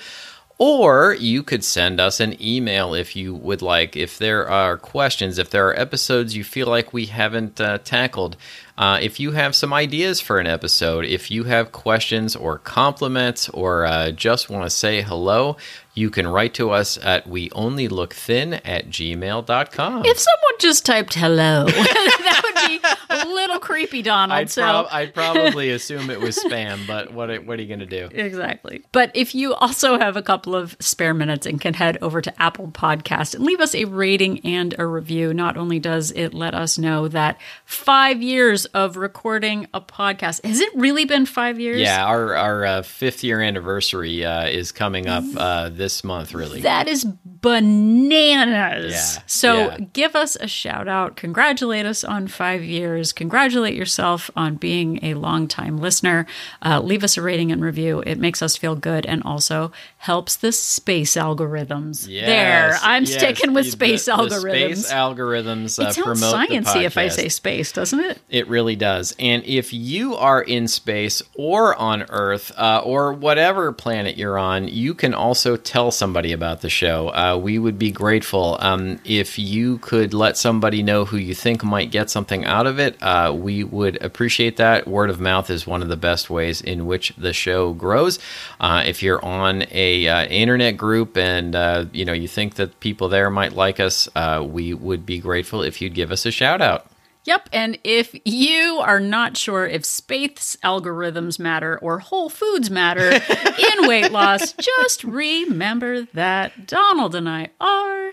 Or 0.58 1.14
you 1.14 1.42
could 1.42 1.62
send 1.62 2.00
us 2.00 2.18
an 2.18 2.40
email 2.40 2.94
if 2.94 3.14
you 3.14 3.34
would 3.34 3.60
like. 3.60 3.94
If 3.94 4.16
there 4.16 4.48
are 4.48 4.78
questions, 4.78 5.38
if 5.38 5.50
there 5.50 5.68
are 5.68 5.78
episodes 5.78 6.34
you 6.34 6.44
feel 6.44 6.66
like 6.66 6.94
we 6.94 7.06
haven't 7.06 7.60
uh, 7.60 7.76
tackled, 7.78 8.38
uh, 8.78 8.98
if 9.02 9.20
you 9.20 9.32
have 9.32 9.54
some 9.54 9.74
ideas 9.74 10.20
for 10.20 10.38
an 10.38 10.46
episode, 10.46 11.04
if 11.04 11.30
you 11.30 11.44
have 11.44 11.72
questions 11.72 12.34
or 12.34 12.58
compliments, 12.58 13.50
or 13.50 13.84
uh, 13.84 14.10
just 14.10 14.48
want 14.48 14.64
to 14.64 14.70
say 14.70 15.02
hello, 15.02 15.58
you 15.94 16.08
can 16.10 16.26
write 16.26 16.54
to 16.54 16.70
us 16.70 16.98
at 17.02 17.26
weonlylookthin 17.26 18.60
at 18.64 18.88
gmail.com. 18.88 20.04
If 20.04 20.18
someone 20.18 20.45
Donald 20.58 20.74
just 20.74 20.86
typed 20.86 21.14
hello. 21.14 21.64
that 21.66 22.40
would 22.44 22.68
be 22.68 22.80
a 23.10 23.26
little 23.26 23.58
creepy, 23.58 24.02
Donald. 24.02 24.36
I'd, 24.38 24.50
so 24.50 24.62
prob- 24.62 24.86
I'd 24.90 25.14
probably 25.14 25.70
assume 25.70 26.10
it 26.10 26.20
was 26.20 26.36
spam, 26.38 26.86
but 26.86 27.12
what 27.12 27.30
are- 27.30 27.40
what 27.40 27.58
are 27.58 27.62
you 27.62 27.68
going 27.68 27.80
to 27.80 27.86
do? 27.86 28.08
Exactly. 28.12 28.82
But 28.92 29.10
if 29.14 29.34
you 29.34 29.54
also 29.54 29.98
have 29.98 30.16
a 30.16 30.22
couple 30.22 30.54
of 30.54 30.76
spare 30.80 31.14
minutes 31.14 31.46
and 31.46 31.60
can 31.60 31.74
head 31.74 31.98
over 32.02 32.20
to 32.20 32.42
Apple 32.42 32.68
Podcast 32.68 33.34
and 33.34 33.44
leave 33.44 33.60
us 33.60 33.74
a 33.74 33.84
rating 33.84 34.40
and 34.44 34.74
a 34.78 34.86
review, 34.86 35.32
not 35.34 35.56
only 35.56 35.78
does 35.78 36.10
it 36.12 36.34
let 36.34 36.54
us 36.54 36.78
know 36.78 37.08
that 37.08 37.38
five 37.64 38.22
years 38.22 38.64
of 38.66 38.96
recording 38.96 39.66
a 39.74 39.80
podcast 39.80 40.44
has 40.44 40.60
it 40.60 40.74
really 40.74 41.04
been 41.04 41.26
five 41.26 41.60
years? 41.60 41.80
Yeah, 41.80 42.04
our 42.04 42.34
our 42.34 42.64
uh, 42.64 42.82
fifth 42.82 43.22
year 43.22 43.40
anniversary 43.40 44.24
uh, 44.24 44.46
is 44.46 44.72
coming 44.72 45.06
up 45.06 45.24
uh, 45.36 45.68
this 45.68 46.02
month. 46.04 46.34
Really, 46.34 46.60
That 46.62 46.88
is 46.88 47.04
bananas. 47.04 48.92
Yeah, 49.16 49.22
So 49.26 49.54
yeah. 49.54 49.78
give 49.92 50.16
us 50.16 50.36
a 50.36 50.45
shout 50.46 50.88
out. 50.88 51.16
Congratulate 51.16 51.86
us 51.86 52.04
on 52.04 52.28
five 52.28 52.62
years. 52.62 53.12
Congratulate 53.12 53.74
yourself 53.74 54.30
on 54.36 54.56
being 54.56 55.04
a 55.04 55.14
longtime 55.14 55.78
listener. 55.78 56.26
Uh, 56.64 56.80
leave 56.80 57.04
us 57.04 57.16
a 57.16 57.22
rating 57.22 57.52
and 57.52 57.62
review. 57.62 58.02
It 58.06 58.18
makes 58.18 58.42
us 58.42 58.56
feel 58.56 58.76
good 58.76 59.06
and 59.06 59.22
also 59.22 59.72
helps 59.98 60.36
the 60.36 60.52
space 60.52 61.14
algorithms. 61.14 62.06
Yes, 62.08 62.26
there, 62.26 62.78
I'm 62.82 63.04
yes, 63.04 63.14
sticking 63.14 63.54
with 63.54 63.70
space 63.70 64.06
the 64.06 64.12
algorithms. 64.12 64.76
space 64.76 64.92
algorithms 64.92 65.78
uh, 65.84 65.88
it 65.88 65.94
sounds 65.94 66.20
promote 66.20 66.48
the 66.48 66.54
sciency 66.54 66.84
if 66.84 66.96
I 66.96 67.08
say 67.08 67.28
space, 67.28 67.72
doesn't 67.72 68.00
it? 68.00 68.20
It 68.28 68.48
really 68.48 68.76
does. 68.76 69.14
And 69.18 69.44
if 69.44 69.72
you 69.72 70.14
are 70.14 70.42
in 70.42 70.68
space 70.68 71.22
or 71.34 71.74
on 71.76 72.04
Earth 72.10 72.52
uh, 72.56 72.82
or 72.84 73.12
whatever 73.12 73.72
planet 73.72 74.16
you're 74.16 74.38
on, 74.38 74.68
you 74.68 74.94
can 74.94 75.14
also 75.14 75.56
tell 75.56 75.90
somebody 75.90 76.32
about 76.32 76.60
the 76.60 76.70
show. 76.70 77.08
Uh, 77.08 77.36
we 77.36 77.58
would 77.58 77.78
be 77.78 77.90
grateful 77.90 78.56
um, 78.60 79.00
if 79.04 79.38
you 79.38 79.78
could 79.78 80.14
let 80.14 80.35
somebody 80.36 80.82
know 80.82 81.04
who 81.04 81.16
you 81.16 81.34
think 81.34 81.64
might 81.64 81.90
get 81.90 82.10
something 82.10 82.44
out 82.44 82.66
of 82.66 82.78
it. 82.78 83.00
Uh, 83.02 83.34
we 83.36 83.64
would 83.64 84.02
appreciate 84.02 84.56
that. 84.56 84.86
Word 84.86 85.10
of 85.10 85.20
mouth 85.20 85.50
is 85.50 85.66
one 85.66 85.82
of 85.82 85.88
the 85.88 85.96
best 85.96 86.30
ways 86.30 86.60
in 86.60 86.86
which 86.86 87.12
the 87.16 87.32
show 87.32 87.72
grows. 87.72 88.18
Uh, 88.60 88.82
if 88.86 89.02
you're 89.02 89.24
on 89.24 89.64
a 89.70 90.08
uh, 90.08 90.26
internet 90.26 90.76
group 90.76 91.16
and 91.16 91.54
uh, 91.54 91.86
you 91.92 92.04
know 92.04 92.12
you 92.12 92.28
think 92.28 92.54
that 92.54 92.78
people 92.80 93.08
there 93.08 93.30
might 93.30 93.52
like 93.52 93.80
us, 93.80 94.08
uh, 94.14 94.44
we 94.46 94.74
would 94.74 95.06
be 95.06 95.18
grateful 95.18 95.62
if 95.62 95.80
you'd 95.80 95.94
give 95.94 96.10
us 96.10 96.26
a 96.26 96.30
shout 96.30 96.60
out. 96.60 96.90
Yep. 97.26 97.48
And 97.52 97.78
if 97.82 98.14
you 98.24 98.78
are 98.80 99.00
not 99.00 99.36
sure 99.36 99.66
if 99.66 99.84
space 99.84 100.56
algorithms 100.62 101.40
matter 101.40 101.76
or 101.78 101.98
whole 101.98 102.28
foods 102.28 102.70
matter 102.70 103.10
in 103.10 103.88
weight 103.88 104.12
loss, 104.12 104.52
just 104.52 105.02
remember 105.02 106.02
that 106.14 106.68
Donald 106.68 107.16
and 107.16 107.28
I 107.28 107.50
are 107.60 108.12